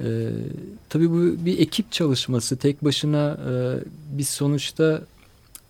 E, 0.00 0.30
tabii 0.88 1.10
bu 1.10 1.44
bir 1.44 1.58
ekip 1.58 1.92
çalışması. 1.92 2.56
Tek 2.56 2.84
başına 2.84 3.38
e, 3.50 3.52
biz 4.18 4.28
sonuçta 4.28 5.02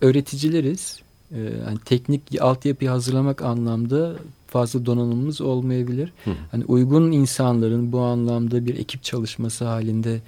öğreticileriz. 0.00 1.00
E, 1.32 1.38
yani 1.40 1.78
teknik 1.84 2.22
altyapıyı 2.40 2.90
hazırlamak 2.90 3.42
anlamda 3.42 4.16
fazla 4.46 4.86
donanımımız 4.86 5.40
olmayabilir. 5.40 6.12
Hı. 6.24 6.30
Hani 6.50 6.64
uygun 6.64 7.12
insanların 7.12 7.92
bu 7.92 8.00
anlamda 8.00 8.66
bir 8.66 8.78
ekip 8.78 9.02
çalışması 9.02 9.64
halinde 9.64 10.20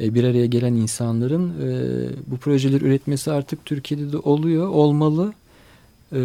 e, 0.00 0.14
bir 0.14 0.24
araya 0.24 0.46
gelen 0.46 0.74
insanların 0.74 1.48
e, 1.48 1.70
bu 2.26 2.36
projeleri 2.36 2.84
üretmesi 2.84 3.32
artık 3.32 3.64
Türkiye'de 3.64 4.12
de 4.12 4.18
oluyor, 4.18 4.68
olmalı. 4.68 5.32
E, 6.12 6.20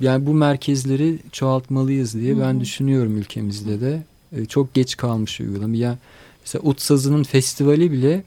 yani 0.00 0.26
bu 0.26 0.34
merkezleri 0.34 1.18
çoğaltmalıyız 1.32 2.14
diye 2.14 2.34
Hı 2.34 2.40
ben 2.40 2.60
düşünüyorum 2.60 3.16
ülkemizde 3.16 3.80
de. 3.80 4.02
E, 4.36 4.46
çok 4.46 4.74
geç 4.74 4.96
kalmış 4.96 5.40
uygulama. 5.40 5.76
Ya 5.76 5.98
mesela 6.40 6.62
Ut 6.62 6.80
Sazı'nın 6.80 7.22
festivali 7.22 7.92
bile 7.92 8.24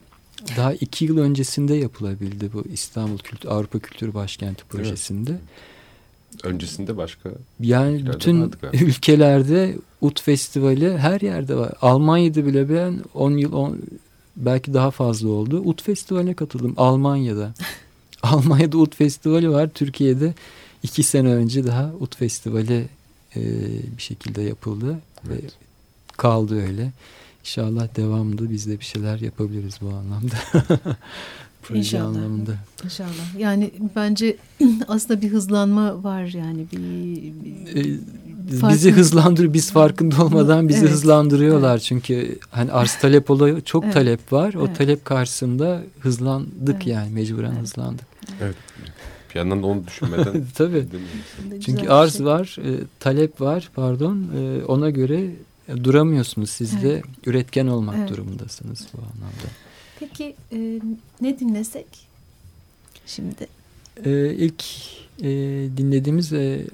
daha 0.58 0.74
iki 0.74 1.05
yıl 1.05 1.18
öncesinde 1.18 1.76
yapılabildi 1.76 2.53
bu 2.53 2.64
İstanbul 2.74 3.18
Kültür, 3.18 3.49
Avrupa 3.49 3.80
Kültür 3.80 4.14
Başkenti 4.14 4.64
projesinde. 4.64 5.39
Öncesinde 6.43 6.97
başka 6.97 7.30
Yani 7.60 8.05
bütün 8.08 8.51
ülkelerde 8.74 9.78
Ut 10.01 10.22
Festivali 10.22 10.97
her 10.97 11.22
yerde 11.22 11.55
var. 11.55 11.74
Almanya'da 11.82 12.45
bile 12.45 12.70
ben 12.70 12.99
10 13.14 13.32
yıl 13.32 13.53
on, 13.53 13.80
belki 14.36 14.74
daha 14.74 14.91
fazla 14.91 15.30
oldu. 15.30 15.62
Ut 15.66 15.82
Festivali'ne 15.82 16.34
katıldım 16.34 16.74
Almanya'da. 16.78 17.53
Almanya'da 18.24 18.78
Ut 18.78 18.95
Festivali 18.95 19.51
var. 19.51 19.70
Türkiye'de 19.70 20.34
iki 20.84 21.03
sene 21.03 21.28
önce 21.28 21.68
daha 21.68 21.91
Ut 21.99 22.16
Festivali 22.16 22.88
e, 23.36 23.41
bir 23.97 24.01
şekilde 24.01 24.41
yapıldı. 24.41 24.99
Evet. 25.28 25.43
Ve 25.43 25.66
kaldı 26.18 26.61
öyle. 26.68 26.91
İnşallah 27.41 27.88
devamlı 27.95 28.49
biz 28.51 28.68
de 28.68 28.80
bir 28.80 28.86
şeyler 28.86 29.20
yapabiliriz 29.20 29.76
bu 29.82 29.89
anlamda. 29.89 30.36
Proje 31.63 31.80
İnşallah. 31.80 32.05
anlamında. 32.05 32.51
İnşallah. 32.84 33.39
Yani 33.39 33.72
bence 33.95 34.38
aslında 34.88 35.22
bir 35.22 35.30
hızlanma 35.32 36.03
var 36.03 36.26
yani 36.26 36.65
bir, 36.72 36.78
bir 36.78 37.95
Ee, 37.95 37.99
Farklı- 38.59 38.76
bizi 38.76 38.91
hızlandırıyor. 38.91 39.53
Biz 39.53 39.72
farkında 39.72 40.24
olmadan 40.26 40.70
bizi 40.70 40.80
Evet. 40.80 40.91
hızlandırıyorlar. 40.91 41.78
Çünkü 41.80 42.39
hani 42.51 42.72
arz 42.72 42.95
talep 42.95 43.30
olayı 43.32 43.61
çok 43.61 43.84
Evet. 43.84 43.93
talep 43.93 44.34
var. 44.34 44.53
O 44.53 44.65
Evet. 44.65 44.78
talep 44.78 45.05
karşısında 45.05 45.82
hızlandık 45.99 46.76
Evet. 46.76 46.88
yani 46.88 47.13
mecburen 47.13 47.51
Evet. 47.51 47.61
hızlandık. 47.61 48.05
Evet. 48.41 48.55
Bir 49.30 49.39
yandan 49.39 49.63
da 49.63 49.68
onu 49.68 49.88
düşünmeden 49.88 50.45
Tabii. 50.55 50.86
Çünkü 51.65 51.88
arz 51.89 52.18
şey. 52.18 52.26
var, 52.26 52.57
e, 52.65 52.70
talep 52.99 53.41
var 53.41 53.70
pardon. 53.76 54.26
E, 54.38 54.65
ona 54.65 54.89
göre 54.89 55.32
duramıyorsunuz. 55.84 56.49
Siz 56.49 56.84
de 56.84 57.01
üretken 57.26 57.68
olmak 57.68 57.95
Evet. 57.97 58.09
durumundasınız 58.09 58.88
bu 58.93 58.97
anlamda. 59.01 59.47
Peki 59.99 60.36
e, 60.51 60.80
ne 61.22 61.39
dinlesek 61.39 61.86
şimdi? 63.05 63.47
E, 64.05 64.34
ilk 64.34 64.63
e, 65.22 65.26
dinlediğimiz 65.78 66.34
e, 66.34 66.68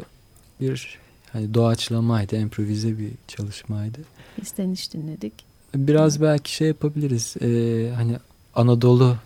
bir 0.61 0.99
hani 1.31 1.53
doğaçlamaydı, 1.53 2.35
improvize 2.39 2.99
bir 2.99 3.11
çalışmaydı. 3.27 3.97
İsteniş 4.41 4.93
dinledik. 4.93 5.33
Biraz 5.75 6.21
belki 6.21 6.55
şey 6.55 6.67
yapabiliriz. 6.67 7.35
e, 7.41 7.89
hani 7.95 8.17
Anadolu 8.55 9.17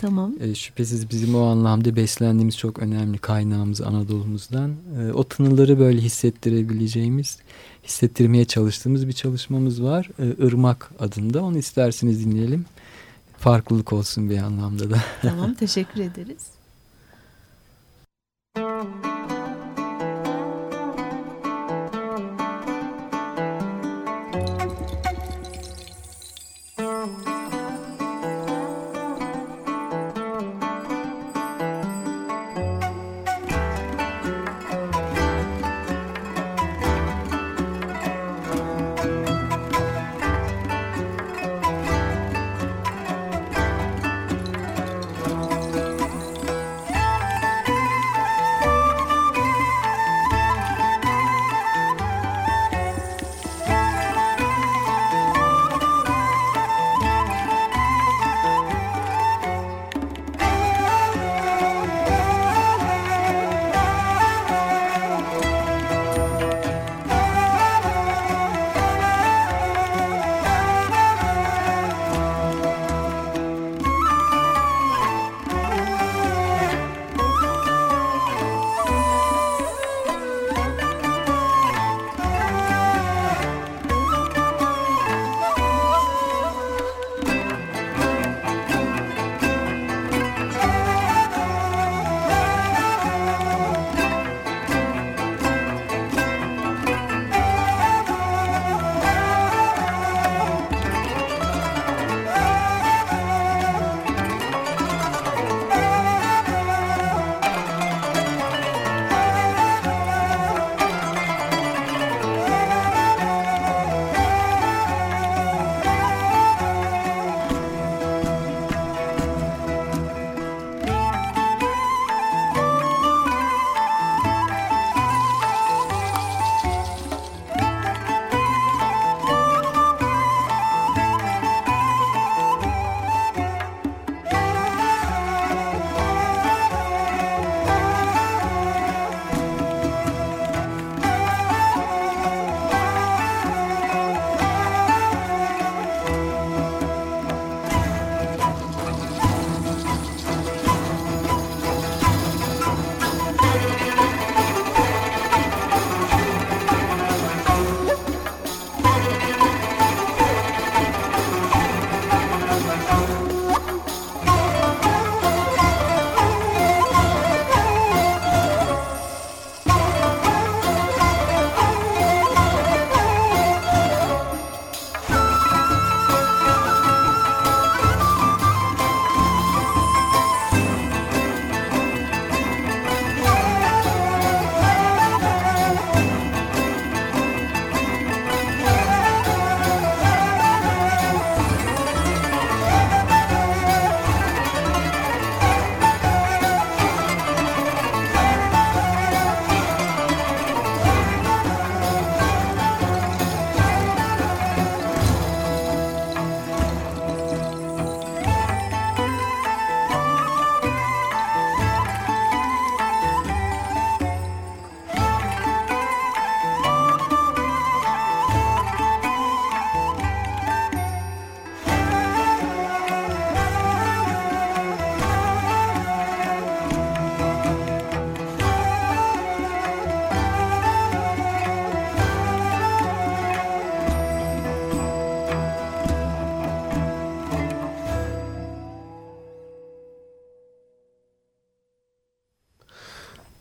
Tamam. 0.00 0.34
E, 0.40 0.54
şüphesiz 0.54 1.10
bizim 1.10 1.34
o 1.34 1.42
anlamda 1.42 1.96
beslendiğimiz 1.96 2.58
çok 2.58 2.78
önemli 2.78 3.18
kaynağımız 3.18 3.80
Anadolu'muzdan. 3.80 4.74
E, 5.00 5.12
o 5.12 5.24
tınıları 5.24 5.78
böyle 5.78 6.00
hissettirebileceğimiz, 6.00 7.38
hissettirmeye 7.84 8.44
çalıştığımız 8.44 9.08
bir 9.08 9.12
çalışmamız 9.12 9.82
var. 9.82 10.08
E, 10.18 10.46
Irmak 10.46 10.90
adında. 10.98 11.42
Onu 11.44 11.58
isterseniz 11.58 12.24
dinleyelim. 12.24 12.64
Farklılık 13.38 13.92
olsun 13.92 14.30
bir 14.30 14.38
anlamda 14.38 14.90
da. 14.90 14.96
Tamam 15.22 15.54
teşekkür 15.58 16.00
ederiz. 16.00 16.46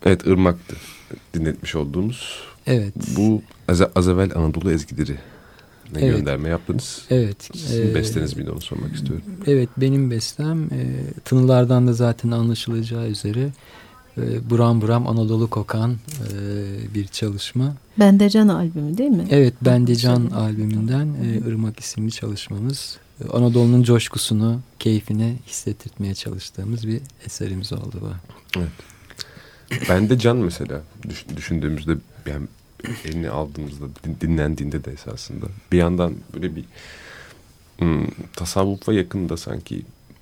Evet 0.09 0.25
Irmak'tı 0.25 0.75
dinletmiş 1.33 1.75
olduğumuz. 1.75 2.39
Evet. 2.67 2.93
Bu 3.17 3.41
az, 3.67 3.81
az 3.95 4.07
evvel 4.07 4.31
Anadolu 4.35 4.71
ezgileri 4.71 5.15
ne 5.93 5.99
Evet. 6.01 6.17
gönderme 6.17 6.49
yaptınız. 6.49 7.01
Evet. 7.09 7.49
Sizin 7.53 7.91
e, 7.91 7.95
besteniz 7.95 8.37
miydi 8.37 8.51
onu 8.51 8.61
sormak 8.61 8.95
istiyorum. 8.95 9.23
Evet 9.47 9.69
benim 9.77 10.11
bestem 10.11 10.63
e, 10.63 11.03
tınılardan 11.25 11.87
da 11.87 11.93
zaten 11.93 12.31
anlaşılacağı 12.31 13.07
üzere 13.07 13.49
e, 14.17 14.49
buram 14.49 14.81
buram 14.81 15.07
Anadolu 15.07 15.49
kokan 15.49 15.91
e, 15.91 16.35
bir 16.93 17.07
çalışma. 17.07 17.75
Bende 17.99 18.29
Can 18.29 18.47
albümü 18.47 18.97
değil 18.97 19.09
mi? 19.09 19.27
Evet 19.29 19.53
Bende 19.61 19.95
Can 19.95 20.21
Söyle. 20.21 20.35
albümünden 20.35 21.07
e, 21.23 21.49
Irmak 21.49 21.79
isimli 21.79 22.11
çalışmamız. 22.11 22.97
E, 23.25 23.29
Anadolu'nun 23.29 23.83
coşkusunu, 23.83 24.59
keyfini 24.79 25.35
hissettirmeye 25.47 26.15
çalıştığımız 26.15 26.87
bir 26.87 27.01
eserimiz 27.25 27.73
oldu 27.73 27.95
bu. 28.01 28.59
Ben 29.89 30.09
de 30.09 30.19
Can 30.19 30.37
mesela 30.37 30.81
düş- 31.09 31.25
düşündüğümüzde 31.37 31.97
yani 32.25 32.47
elini 33.05 33.29
aldığımızda 33.29 33.85
din- 34.03 34.17
dinlendiğinde 34.21 34.83
de 34.85 34.91
esasında 34.91 35.45
bir 35.71 35.77
yandan 35.77 36.13
böyle 36.33 36.55
bir 36.55 36.63
hmm, 37.79 38.07
tasavvufa 38.35 38.93
yakın 38.93 39.29
da 39.29 39.37
sanki 39.37 39.81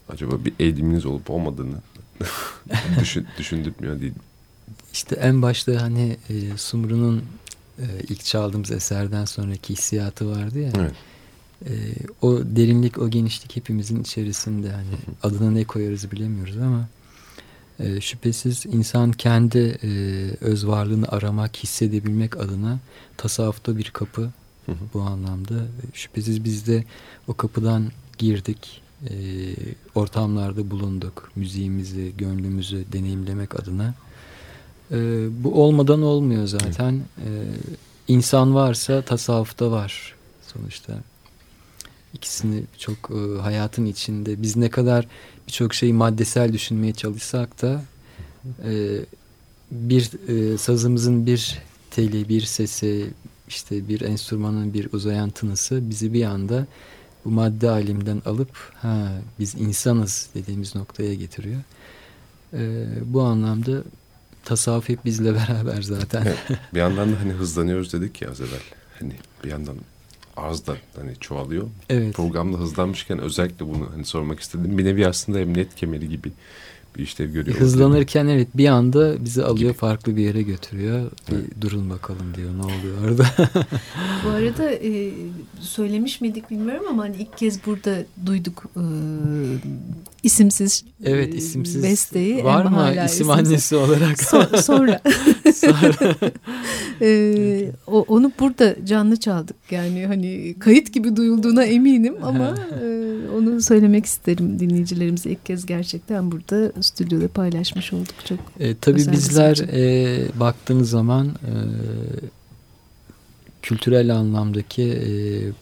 acaba 0.09 0.45
bir 0.45 0.53
eğiliminiz 0.59 1.05
olup 1.05 1.29
olmadığını 1.29 1.75
düşün, 2.99 3.27
düşündürtmüyor 3.37 4.01
değil. 4.01 4.13
İşte 4.93 5.15
en 5.15 5.41
başta 5.41 5.81
hani 5.81 6.17
e, 6.29 6.57
Sumru'nun 6.57 7.23
e, 7.79 7.85
ilk 8.09 8.25
çaldığımız 8.25 8.71
eserden 8.71 9.25
sonraki 9.25 9.73
hissiyatı 9.73 10.29
vardı 10.29 10.59
ya. 10.59 10.71
Evet. 10.77 10.93
E, 11.65 11.71
o 12.21 12.39
derinlik, 12.45 12.97
o 12.97 13.09
genişlik 13.09 13.55
hepimizin 13.55 14.01
içerisinde. 14.01 14.71
Hani 14.71 14.87
adına 15.23 15.51
ne 15.51 15.63
koyarız 15.63 16.11
bilemiyoruz 16.11 16.57
ama 16.57 16.87
e, 17.79 18.01
şüphesiz 18.01 18.65
insan 18.65 19.11
kendi 19.11 19.77
e, 19.83 19.89
öz 20.41 20.67
varlığını 20.67 21.07
aramak, 21.07 21.57
hissedebilmek 21.57 22.37
adına 22.37 22.79
tasavvufta 23.17 23.77
bir 23.77 23.89
kapı 23.89 24.21
Hı 24.65 24.71
hı. 24.71 24.75
bu 24.93 25.01
anlamda. 25.01 25.53
Şüphesiz 25.93 26.43
biz 26.43 26.67
de 26.67 26.83
o 27.27 27.33
kapıdan 27.33 27.91
girdik. 28.17 28.81
E, 29.09 29.13
ortamlarda 29.95 30.71
bulunduk. 30.71 31.31
Müziğimizi, 31.35 32.13
gönlümüzü 32.17 32.85
deneyimlemek 32.93 33.59
adına. 33.59 33.93
E, 34.91 34.97
bu 35.43 35.63
olmadan 35.63 36.01
olmuyor 36.01 36.47
zaten. 36.47 36.93
E, 37.17 37.29
insan 38.07 38.55
varsa 38.55 39.01
tasavvufta 39.01 39.71
var 39.71 40.15
sonuçta. 40.53 40.93
İkisini 42.13 42.63
çok 42.77 42.97
e, 43.11 43.41
hayatın 43.41 43.85
içinde 43.85 44.41
biz 44.41 44.55
ne 44.55 44.69
kadar 44.69 45.07
birçok 45.47 45.73
şeyi 45.73 45.93
maddesel 45.93 46.53
düşünmeye 46.53 46.93
çalışsak 46.93 47.61
da 47.61 47.83
e, 48.63 48.99
bir 49.71 50.11
e, 50.27 50.57
sazımızın 50.57 51.25
bir 51.25 51.59
teli, 51.91 52.29
bir 52.29 52.41
sesi, 52.41 53.09
işte 53.47 53.87
bir 53.87 54.01
enstrümanın 54.01 54.73
bir 54.73 54.93
uzayan 54.93 55.29
tınısı 55.29 55.89
bizi 55.89 56.13
bir 56.13 56.23
anda 56.23 56.67
bu 57.25 57.29
madde 57.29 57.69
alimden 57.69 58.21
alıp 58.25 58.73
ha 58.73 59.11
biz 59.39 59.55
insanız 59.55 60.29
dediğimiz 60.35 60.75
noktaya 60.75 61.13
getiriyor. 61.13 61.61
E, 62.53 62.85
bu 63.05 63.21
anlamda 63.21 63.83
tasavvuf 64.45 64.89
hep 64.89 65.05
bizle 65.05 65.33
beraber 65.35 65.81
zaten. 65.81 66.27
Bir 66.73 66.79
yandan 66.79 67.11
da 67.11 67.19
hani 67.19 67.33
hızlanıyoruz 67.33 67.93
dedik 67.93 68.21
ya 68.21 68.31
az 68.31 68.41
evvel. 68.41 68.61
Hani 68.99 69.13
bir 69.43 69.49
yandan 69.49 69.75
arz 70.37 70.67
da 70.67 70.75
hani 70.95 71.15
çoğalıyor. 71.19 71.67
Evet. 71.89 72.15
Programda 72.15 72.57
hızlanmışken 72.57 73.19
özellikle 73.19 73.67
bunu 73.67 73.89
hani 73.93 74.05
sormak 74.05 74.39
istedim. 74.39 74.77
Bir 74.77 74.85
nevi 74.85 75.07
aslında 75.07 75.39
emniyet 75.39 75.75
kemeri 75.75 76.09
gibi 76.09 76.31
bir 76.97 77.03
işlev 77.03 77.31
görüyor. 77.31 77.57
Hızlanırken 77.59 78.27
evet 78.27 78.47
bir 78.53 78.67
anda 78.67 79.25
bizi 79.25 79.43
alıyor 79.43 79.69
Gibi. 79.71 79.79
farklı 79.79 80.15
bir 80.15 80.21
yere 80.23 80.41
götürüyor. 80.41 81.11
Bir 81.31 81.35
Evet. 81.35 81.61
durun 81.61 81.89
bakalım 81.89 82.33
diyor 82.35 82.51
ne 82.57 82.61
oluyor 82.63 82.97
orada. 83.11 83.25
Bu 84.25 84.29
arada 84.29 84.71
e, 84.71 85.11
söylemiş 85.59 86.21
miydik 86.21 86.51
bilmiyorum 86.51 86.83
ama 86.89 87.03
hani 87.03 87.15
ilk 87.19 87.37
kez 87.37 87.65
burada 87.65 87.95
duyduk 88.25 88.63
e, 88.75 88.83
isimsiz 90.23 90.83
evet 91.03 91.33
e, 91.33 91.37
isimsiz 91.37 91.83
besteyi. 91.83 92.43
var 92.43 92.63
mı 92.65 92.69
hala 92.69 93.05
isim 93.05 93.05
isimsiz. 93.05 93.29
annesi 93.29 93.75
olarak? 93.75 94.17
So- 94.17 94.61
sonra 94.61 95.01
Sonra. 95.55 96.15
e, 97.01 97.71
o, 97.87 98.05
onu 98.07 98.31
burada 98.39 98.75
canlı 98.85 99.17
çaldık 99.19 99.55
yani 99.71 100.05
hani 100.07 100.55
kayıt 100.59 100.93
gibi 100.93 101.15
duyulduğuna 101.15 101.63
eminim 101.63 102.15
ama 102.23 102.55
e, 102.83 102.87
onu 103.37 103.61
söylemek 103.61 104.05
isterim 104.05 104.59
dinleyicilerimize 104.59 105.29
ilk 105.29 105.45
kez 105.45 105.65
gerçekten 105.65 106.31
burada 106.31 106.71
stüdyoda 106.87 107.27
paylaşmış 107.27 107.93
olduk 107.93 108.15
çok 108.25 108.39
E, 108.59 108.75
tabii 108.75 109.11
bizler 109.11 109.57
e, 109.57 110.39
baktığınız 110.39 110.89
zaman 110.89 111.27
e, 111.27 111.53
kültürel 113.61 114.15
anlamdaki 114.15 114.83
e, 114.83 115.09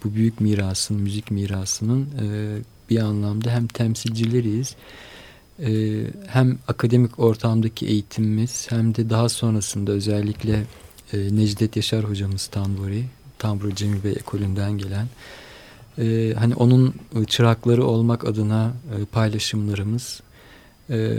bu 0.03 0.15
büyük 0.15 0.41
mirasın, 0.41 0.97
müzik 0.97 1.31
mirasının 1.31 2.01
e, 2.01 2.57
bir 2.89 2.99
anlamda 2.99 3.49
hem 3.49 3.67
temsilcileriyiz 3.67 4.75
e, 5.59 6.01
hem 6.27 6.57
akademik 6.67 7.19
ortamdaki 7.19 7.85
eğitimimiz 7.85 8.67
hem 8.69 8.95
de 8.95 9.09
daha 9.09 9.29
sonrasında 9.29 9.91
özellikle 9.91 10.63
e, 11.13 11.17
Necdet 11.35 11.75
Yaşar 11.75 12.03
hocamız 12.03 12.47
Tamburi, 12.47 13.05
Tamburi 13.39 13.75
Cemil 13.75 14.03
Bey 14.03 14.11
ekolünden 14.11 14.71
gelen 14.71 15.07
e, 15.97 16.33
hani 16.37 16.55
onun 16.55 16.93
çırakları 17.27 17.85
olmak 17.85 18.25
adına 18.25 18.73
e, 19.01 19.05
paylaşımlarımız 19.05 20.21
e, 20.89 21.17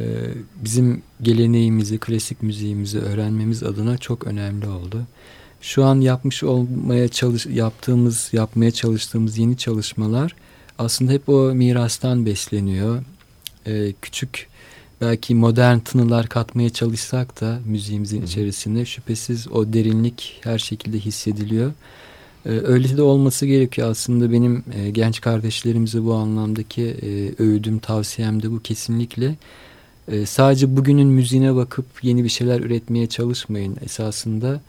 bizim 0.65 1.03
geleneğimizi, 1.23 1.99
klasik 1.99 2.43
müziğimizi 2.43 2.99
öğrenmemiz 2.99 3.63
adına 3.63 3.99
çok 3.99 4.27
önemli 4.27 4.69
oldu. 4.69 5.03
Şu 5.61 5.85
an 5.85 6.01
yapmış 6.01 6.43
olmaya 6.43 7.09
çalış 7.09 7.47
yaptığımız, 7.47 8.29
yapmaya 8.33 8.71
çalıştığımız 8.71 9.39
yeni 9.39 9.57
çalışmalar 9.57 10.35
aslında 10.79 11.13
hep 11.13 11.29
o 11.29 11.55
mirastan 11.55 12.27
besleniyor. 12.27 13.03
E, 13.67 13.93
küçük 14.03 14.49
belki 15.01 15.35
modern 15.35 15.79
tınılar 15.79 16.29
katmaya 16.29 16.71
çalışsak 16.71 17.41
da 17.41 17.61
müziğimizin 17.65 18.23
içerisinde 18.23 18.85
şüphesiz 18.85 19.49
o 19.49 19.73
derinlik 19.73 20.41
her 20.41 20.59
şekilde 20.59 20.99
hissediliyor. 20.99 21.71
Ee, 21.71 21.73
öyle 22.49 22.97
de 22.97 23.03
olması 23.03 23.47
gerekiyor 23.47 23.91
aslında 23.91 24.33
benim 24.33 24.65
e, 24.75 24.91
genç 24.91 25.21
kardeşlerimize 25.21 26.05
bu 26.05 26.15
anlamdaki 26.15 26.83
e, 26.83 27.43
öğüdüm, 27.43 27.79
tavsiyem 27.79 28.43
de 28.43 28.51
bu 28.51 28.63
kesinlikle. 28.63 29.37
E, 30.09 30.27
sadece 30.27 30.77
bugünün 30.77 31.09
müziğine 31.09 31.55
bakıp 31.55 31.87
yeni 32.03 32.25
bir 32.25 32.29
şeyler 32.29 32.61
üretmeye 32.61 33.07
çalışmayın. 33.07 33.77
Esasında 33.85 34.61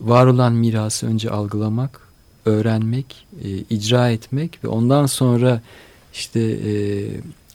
var 0.00 0.26
olan 0.26 0.52
mirası 0.52 1.06
önce 1.06 1.30
algılamak, 1.30 2.00
öğrenmek, 2.46 3.26
e, 3.44 3.48
icra 3.50 4.10
etmek 4.10 4.64
ve 4.64 4.68
ondan 4.68 5.06
sonra 5.06 5.62
işte 6.14 6.58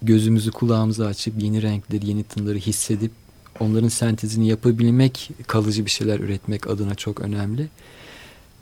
gözümüzü 0.02 0.52
kulağımızı 0.52 1.08
açıp 1.08 1.44
yeni 1.44 1.62
renkleri, 1.62 2.10
yeni 2.10 2.24
tınları 2.24 2.58
hissedip 2.58 3.12
onların 3.60 3.88
sentezini 3.88 4.48
yapabilmek, 4.48 5.30
kalıcı 5.48 5.86
bir 5.86 5.92
şeyler 5.92 6.20
üretmek 6.20 6.68
adına 6.68 6.96
çok 6.96 7.20
önemli. 7.20 7.68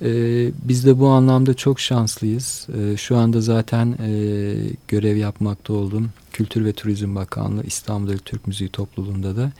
Ee, 0.01 0.51
biz 0.63 0.85
de 0.85 0.99
bu 0.99 1.07
anlamda 1.07 1.53
çok 1.53 1.79
şanslıyız. 1.79 2.67
Ee, 2.77 2.97
şu 2.97 3.17
anda 3.17 3.41
zaten 3.41 3.97
e, 4.01 4.55
görev 4.87 5.17
yapmakta 5.17 5.73
olduğum 5.73 6.03
Kültür 6.33 6.65
ve 6.65 6.73
Turizm 6.73 7.15
Bakanlığı 7.15 7.63
İstanbul 7.63 8.17
Türk 8.17 8.47
Müziği 8.47 8.69
Topluluğu'nda 8.69 9.35
da 9.35 9.51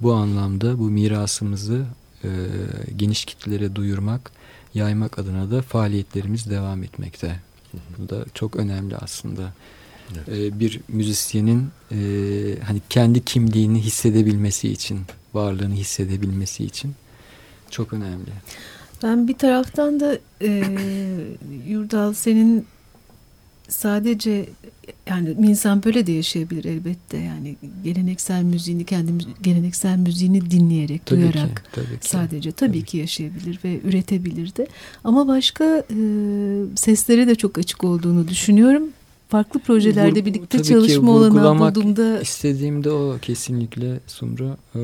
bu 0.00 0.12
anlamda 0.12 0.78
bu 0.78 0.90
mirasımızı 0.90 1.84
e, 2.24 2.28
geniş 2.96 3.24
kitlelere 3.24 3.76
duyurmak, 3.76 4.30
yaymak 4.74 5.18
adına 5.18 5.50
da 5.50 5.62
faaliyetlerimiz 5.62 6.50
devam 6.50 6.82
etmekte. 6.82 7.36
Bu 7.98 8.08
da 8.08 8.24
çok 8.34 8.56
önemli 8.56 8.96
aslında. 8.96 9.52
Evet. 10.14 10.28
Ee, 10.28 10.60
bir 10.60 10.80
müzisyenin 10.88 11.70
e, 11.92 11.96
hani 12.62 12.80
kendi 12.90 13.24
kimliğini 13.24 13.80
hissedebilmesi 13.80 14.68
için, 14.68 15.00
varlığını 15.34 15.74
hissedebilmesi 15.74 16.64
için 16.64 16.94
çok 17.70 17.92
önemli. 17.92 18.30
Ben 19.02 19.28
bir 19.28 19.34
taraftan 19.34 20.00
da 20.00 20.18
e, 20.42 20.62
Yurdal 21.68 22.12
senin 22.12 22.66
sadece 23.68 24.46
yani 25.06 25.30
insan 25.30 25.82
böyle 25.84 26.06
de 26.06 26.12
yaşayabilir 26.12 26.64
elbette 26.64 27.18
yani 27.18 27.56
geleneksel 27.84 28.42
müziğini 28.42 28.84
kendi 28.84 29.12
müzi- 29.12 29.42
geleneksel 29.42 29.98
müziğini 29.98 30.50
dinleyerek 30.50 31.06
Tabii 31.06 31.20
duyarak 31.20 31.56
ki, 31.56 31.62
tabii 31.72 32.00
ki. 32.00 32.08
sadece 32.08 32.52
tabii, 32.52 32.70
Tabii 32.70 32.84
ki 32.84 32.96
yaşayabilir 32.98 33.58
ve 33.64 33.80
üretebilir 33.84 34.56
de 34.56 34.66
ama 35.04 35.28
başka 35.28 35.64
e, 35.90 35.96
seslere 36.76 37.26
de 37.26 37.34
çok 37.34 37.58
açık 37.58 37.84
olduğunu 37.84 38.28
düşünüyorum. 38.28 38.82
Farklı 39.28 39.60
projelerde 39.60 40.20
Vur- 40.20 40.24
birlikte 40.26 40.46
tabii 40.58 40.62
ki 40.62 40.68
çalışma 40.68 41.12
olanağı 41.12 41.30
vurgulamak 41.30 41.74
bulduğumda 41.76 42.20
İstediğim 42.20 42.84
de 42.84 42.90
o 42.90 43.18
kesinlikle 43.22 44.00
Sumru. 44.06 44.56
Ee, 44.74 44.78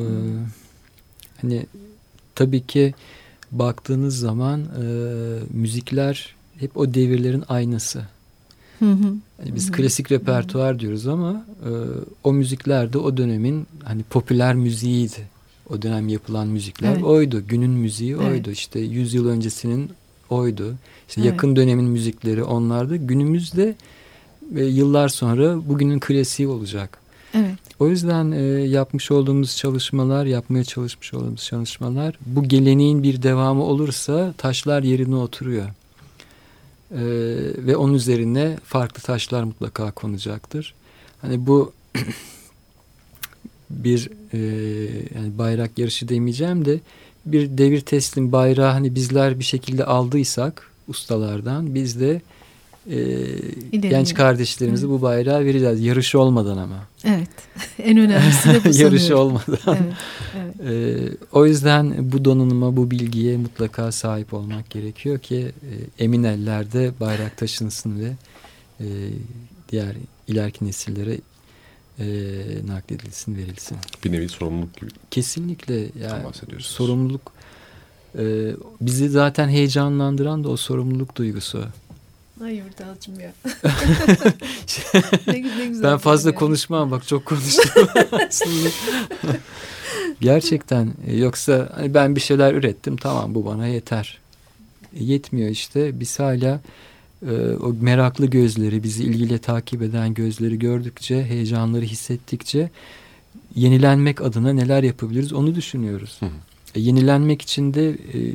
hani 1.40 1.66
tabii 2.34 2.66
ki 2.66 2.94
baktığınız 3.52 4.18
zaman 4.18 4.60
e, 4.60 4.84
müzikler 5.50 6.34
hep 6.60 6.76
o 6.76 6.94
devirlerin 6.94 7.44
aynası. 7.48 8.02
Hı 8.78 8.84
hı. 8.92 9.14
Yani 9.38 9.54
biz 9.54 9.64
Hı 9.68 9.72
hı. 9.72 9.76
klasik 9.76 10.12
repertuar 10.12 10.80
diyoruz 10.80 11.06
ama 11.06 11.44
e, 11.64 11.70
o 12.24 12.32
müzikler 12.32 12.92
de 12.92 12.98
o 12.98 13.16
dönemin 13.16 13.66
hani 13.84 14.02
popüler 14.02 14.54
müziğiydi. 14.54 15.38
O 15.70 15.82
dönem 15.82 16.08
yapılan 16.08 16.48
müzikler 16.48 16.92
Evet. 16.92 17.04
oydu. 17.04 17.42
Günün 17.48 17.70
müziği 17.70 18.16
Evet. 18.20 18.30
oydu. 18.30 18.50
İşte 18.50 18.80
100 18.80 19.14
yıl 19.14 19.28
öncesinin 19.28 19.90
oydu. 20.30 20.74
İşte 21.08 21.20
Evet. 21.20 21.30
yakın 21.32 21.56
dönemin 21.56 21.84
müzikleri 21.84 22.42
onlardı. 22.42 22.96
Günümüzde 22.96 23.74
e, 24.56 24.64
yıllar 24.64 25.08
sonra 25.08 25.68
bugünün 25.68 25.98
klasiği 26.00 26.48
olacak. 26.48 26.98
Evet. 27.38 27.58
O 27.78 27.88
yüzden 27.88 28.30
e, 28.30 28.42
yapmış 28.68 29.10
olduğumuz 29.10 29.56
çalışmalar, 29.56 30.26
yapmaya 30.26 30.64
çalışmış 30.64 31.14
olduğumuz 31.14 31.44
çalışmalar 31.44 32.18
bu 32.26 32.44
geleneğin 32.44 33.02
bir 33.02 33.22
devamı 33.22 33.62
olursa 33.62 34.34
taşlar 34.38 34.82
yerine 34.82 35.16
oturuyor. 35.16 35.66
E, 36.90 37.02
ve 37.66 37.76
onun 37.76 37.94
üzerine 37.94 38.58
farklı 38.64 39.02
taşlar 39.02 39.42
mutlaka 39.42 39.90
konacaktır. 39.90 40.74
Hani 41.20 41.46
bu 41.46 41.72
bir 43.70 44.10
e, 44.32 44.38
yani 45.14 45.38
bayrak 45.38 45.78
yarışı 45.78 46.08
demeyeceğim 46.08 46.64
de 46.64 46.80
bir 47.26 47.58
devir 47.58 47.80
teslim 47.80 48.32
bayrağı 48.32 48.72
hani 48.72 48.94
bizler 48.94 49.38
bir 49.38 49.44
şekilde 49.44 49.84
aldıysak 49.84 50.70
ustalardan 50.88 51.74
biz 51.74 52.00
de 52.00 52.20
e, 52.90 53.78
genç 53.78 54.14
kardeşlerimize 54.14 54.86
Evet. 54.86 54.98
bu 54.98 55.02
bayrağı 55.02 55.44
vereceğiz. 55.44 55.80
Yarış 55.80 56.14
olmadan 56.14 56.58
ama. 56.58 56.86
Evet. 57.04 57.28
en 57.82 57.98
önemlisi 57.98 58.48
de 58.48 58.64
bu 58.64 58.68
Yarış 58.82 59.02
sanıyorum. 59.02 59.26
olmadan. 59.26 59.58
Evet. 59.66 59.94
Evet. 60.36 60.70
E, 60.70 61.16
o 61.32 61.46
yüzden 61.46 62.12
bu 62.12 62.24
donanıma, 62.24 62.76
bu 62.76 62.90
bilgiye 62.90 63.36
mutlaka 63.36 63.92
sahip 63.92 64.34
olmak 64.34 64.70
gerekiyor 64.70 65.18
ki 65.18 65.52
e, 65.98 66.04
emin 66.04 66.22
ellerde 66.24 66.92
bayrak 67.00 67.36
taşınsın 67.36 68.00
ve 68.00 68.10
e, 68.80 68.86
diğer 69.72 69.96
ileriki 70.28 70.64
nesillere 70.66 71.18
e, 71.98 72.06
nakledilsin, 72.66 73.36
verilsin. 73.36 73.76
Bir 74.04 74.12
nevi 74.12 74.28
sorumluluk 74.28 74.76
gibi. 74.80 74.90
Kesinlikle 75.10 75.74
yani 75.80 76.22
sorumluluk 76.58 77.32
e, 78.18 78.24
bizi 78.80 79.08
zaten 79.08 79.48
heyecanlandıran 79.48 80.44
da 80.44 80.48
o 80.48 80.56
sorumluluk 80.56 81.16
duygusu. 81.16 81.64
Ay 82.44 82.56
Yurdalcığım 82.56 83.20
ya. 83.20 83.32
ne, 85.26 85.58
ne 85.58 85.66
güzel. 85.66 85.82
Ben 85.82 85.98
fazla 85.98 86.30
yani. 86.30 86.38
konuşmam 86.38 86.90
bak 86.90 87.06
çok 87.06 87.26
konuştum 87.26 87.88
aslında. 88.28 88.68
Gerçekten 90.20 90.94
e, 91.06 91.16
yoksa 91.16 91.72
hani 91.74 91.94
ben 91.94 92.16
bir 92.16 92.20
şeyler 92.20 92.54
ürettim 92.54 92.96
tamam 92.96 93.34
bu 93.34 93.46
bana 93.46 93.66
yeter. 93.66 94.18
E, 94.96 95.04
yetmiyor 95.04 95.50
işte 95.50 96.00
biz 96.00 96.18
hala 96.18 96.60
e, 97.26 97.32
o 97.62 97.74
meraklı 97.80 98.26
gözleri 98.26 98.82
bizi 98.82 99.04
ilgiyle 99.04 99.38
takip 99.38 99.82
eden 99.82 100.14
gözleri 100.14 100.58
gördükçe 100.58 101.24
heyecanları 101.24 101.84
hissettikçe 101.84 102.70
yenilenmek 103.54 104.20
adına 104.20 104.52
neler 104.52 104.82
yapabiliriz 104.82 105.32
onu 105.32 105.54
düşünüyoruz. 105.54 106.16
Hı 106.20 106.26
hı. 106.26 106.30
E, 106.74 106.80
yenilenmek 106.80 107.42
için 107.42 107.74
de 107.74 107.90
e, 107.90 108.34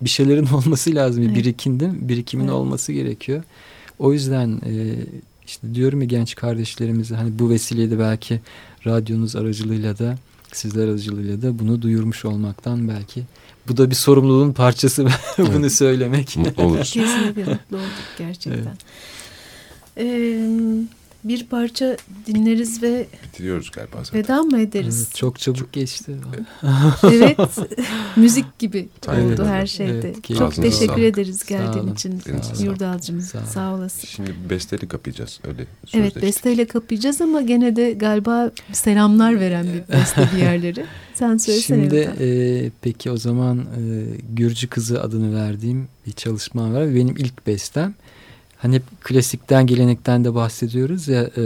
bir 0.00 0.10
şeylerin 0.10 0.46
olması 0.52 0.94
lazım. 0.94 1.22
Evet. 1.22 1.66
Mi? 1.66 1.94
Birikimin 2.08 2.44
Evet. 2.44 2.54
olması 2.54 2.92
gerekiyor. 2.92 3.42
O 3.98 4.12
yüzden 4.12 4.48
e, 4.66 4.96
işte 5.46 5.74
diyorum 5.74 6.00
ya 6.00 6.06
genç 6.06 6.34
kardeşlerimize 6.34 7.14
hani 7.14 7.38
bu 7.38 7.50
vesileyle 7.50 7.98
belki 7.98 8.40
radyonuz 8.86 9.36
aracılığıyla 9.36 9.98
da 9.98 10.18
sizler 10.52 10.88
aracılığıyla 10.88 11.42
da 11.42 11.58
bunu 11.58 11.82
duyurmuş 11.82 12.24
olmaktan 12.24 12.88
belki 12.88 13.22
bu 13.68 13.76
da 13.76 13.90
bir 13.90 13.94
sorumluluğun 13.94 14.52
parçası 14.52 15.06
bunu 15.38 15.48
Evet. 15.60 15.72
söylemek. 15.72 16.36
Mutlu 16.36 16.62
oluruz. 16.62 16.90
Kesinlikle 16.92 17.44
mutlu 17.44 17.76
olduk 17.76 17.88
gerçekten. 18.18 18.76
Ee, 19.98 20.40
bir 21.24 21.46
parça 21.46 21.96
dinleriz 22.26 22.82
ve 22.82 23.06
Bitiriyoruz 23.24 23.70
galiba 23.70 23.96
zaten. 24.04 24.20
veda 24.22 24.42
mı 24.42 24.60
ederiz? 24.60 24.98
Evet, 25.06 25.14
çok 25.16 25.38
çabuk 25.38 25.72
geçti. 25.72 26.12
Evet. 27.02 27.36
müzik 28.16 28.58
gibi 28.58 28.88
Aynen 29.08 29.24
oldu 29.32 29.42
öyle. 29.42 29.50
her 29.50 29.66
şeyde. 29.66 29.92
Evet, 29.98 30.24
Çok 30.28 30.42
ağzına 30.42 30.64
teşekkür 30.64 30.86
sağlık. 30.86 30.98
ederiz 31.04 31.38
Sağ 31.40 31.48
geldiğin 31.48 31.94
için 31.94 32.20
sağlık. 32.20 32.60
Yurdalcığım. 32.60 33.20
Sağ 33.20 33.46
Sağ, 33.46 33.74
olasın. 33.74 34.06
Şimdi 34.08 34.34
besteli 34.50 34.88
kapayacağız 34.88 35.40
öyle 35.48 35.66
Evet 35.94 36.22
besteyle 36.22 36.64
kapayacağız 36.64 37.20
ama 37.20 37.40
gene 37.42 37.76
de 37.76 37.92
galiba 37.92 38.50
selamlar 38.72 39.40
veren 39.40 39.66
bir 39.66 39.94
beste 39.94 40.28
bir 40.34 40.38
yerleri. 40.40 40.84
Sen 41.14 41.36
söylesene. 41.36 41.82
Şimdi 41.82 41.96
e, 42.20 42.70
peki 42.82 43.10
o 43.10 43.16
zaman 43.16 43.58
e, 43.58 44.04
Gürcü 44.32 44.68
Kızı 44.68 45.02
adını 45.02 45.34
verdiğim 45.36 45.88
bir 46.06 46.12
çalışma 46.12 46.72
var. 46.72 46.94
Benim 46.94 47.16
ilk 47.16 47.46
bestem. 47.46 47.94
Hani 48.62 48.74
hep 48.74 48.82
klasikten, 49.04 49.66
gelenekten 49.66 50.24
de 50.24 50.34
bahsediyoruz 50.34 51.08
ya 51.08 51.22
e, 51.22 51.42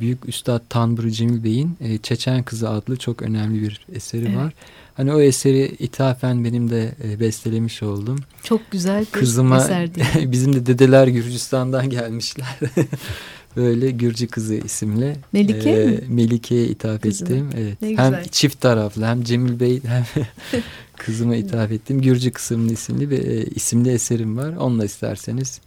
Büyük 0.00 0.28
Üstad 0.28 0.60
Tanburi 0.68 1.12
Cemil 1.12 1.44
Bey'in 1.44 1.76
e, 1.80 1.98
Çeçen 1.98 2.42
Kızı 2.42 2.68
adlı 2.70 2.96
çok 2.96 3.22
önemli 3.22 3.62
bir 3.62 3.80
eseri 3.94 4.24
Evet. 4.26 4.36
var. 4.36 4.52
Hani 4.94 5.14
o 5.14 5.20
eseri 5.20 5.76
ithafen 5.78 6.44
benim 6.44 6.70
de 6.70 6.94
e, 7.04 7.20
bestelemiş 7.20 7.82
oldum. 7.82 8.18
Çok 8.42 8.70
güzel 8.70 9.00
bir 9.00 9.10
Kızıma 9.20 9.56
eser 9.64 9.94
değil. 9.94 10.06
bizim 10.32 10.52
de 10.52 10.66
dedeler 10.66 11.06
Gürcistan'dan 11.08 11.90
gelmişler. 11.90 12.58
Böyle 13.56 13.90
Gürcü 13.90 14.26
Kızı 14.26 14.54
isimle 14.54 15.16
Melike 15.32 15.70
e, 15.70 15.86
mi? 15.86 16.00
Melike'ye 16.08 16.66
ithaf 16.66 17.02
Kızına. 17.02 17.28
ettim. 17.28 17.50
Evet. 17.56 17.82
Ne 17.82 17.88
hem 17.88 18.10
güzel. 18.10 18.24
çift 18.28 18.60
taraflı 18.60 19.06
hem 19.06 19.22
Cemil 19.24 19.60
Bey 19.60 19.80
hem 19.86 20.04
kızıma 20.96 21.36
ithaf 21.36 21.70
ettim. 21.72 22.00
Gürcü 22.02 22.30
Kısımlı 22.30 22.72
isimli 22.72 23.10
bir 23.10 23.18
e, 23.26 23.44
isimli 23.44 23.90
eserim 23.90 24.36
var. 24.36 24.56
Onunla 24.56 24.84
isterseniz 24.84 25.60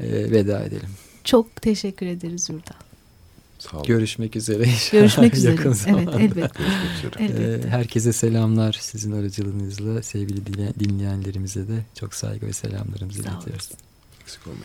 e, 0.00 0.30
veda 0.30 0.64
edelim. 0.64 0.88
Çok 1.24 1.62
teşekkür 1.62 2.06
ederiz 2.06 2.50
Yurdal. 2.50 2.74
Sağ 3.58 3.76
olun. 3.76 3.86
Görüşmek 3.86 4.36
üzere. 4.36 4.62
inşallah 4.64 4.92
Görüşmek 5.02 5.34
üzere. 5.36 5.52
Yakın 5.52 5.64
Evet 5.68 5.76
zamanda. 5.78 6.20
elbette. 6.20 6.58
Görüşmek 6.58 6.98
üzere. 6.98 7.10
Evet. 7.18 7.30
Elbette. 7.40 7.68
E, 7.68 7.70
herkese 7.70 8.12
selamlar 8.12 8.78
sizin 8.80 9.12
aracılığınızla. 9.12 10.02
Sevgili 10.02 10.46
dinleyen- 10.46 10.74
dinleyenlerimize 10.80 11.68
de 11.68 11.84
çok 11.94 12.14
saygı 12.14 12.46
ve 12.46 12.52
selamlarımızı 12.52 13.20
iletiyoruz. 13.20 13.70
Eksik 14.22 14.46
olmayın. 14.46 14.64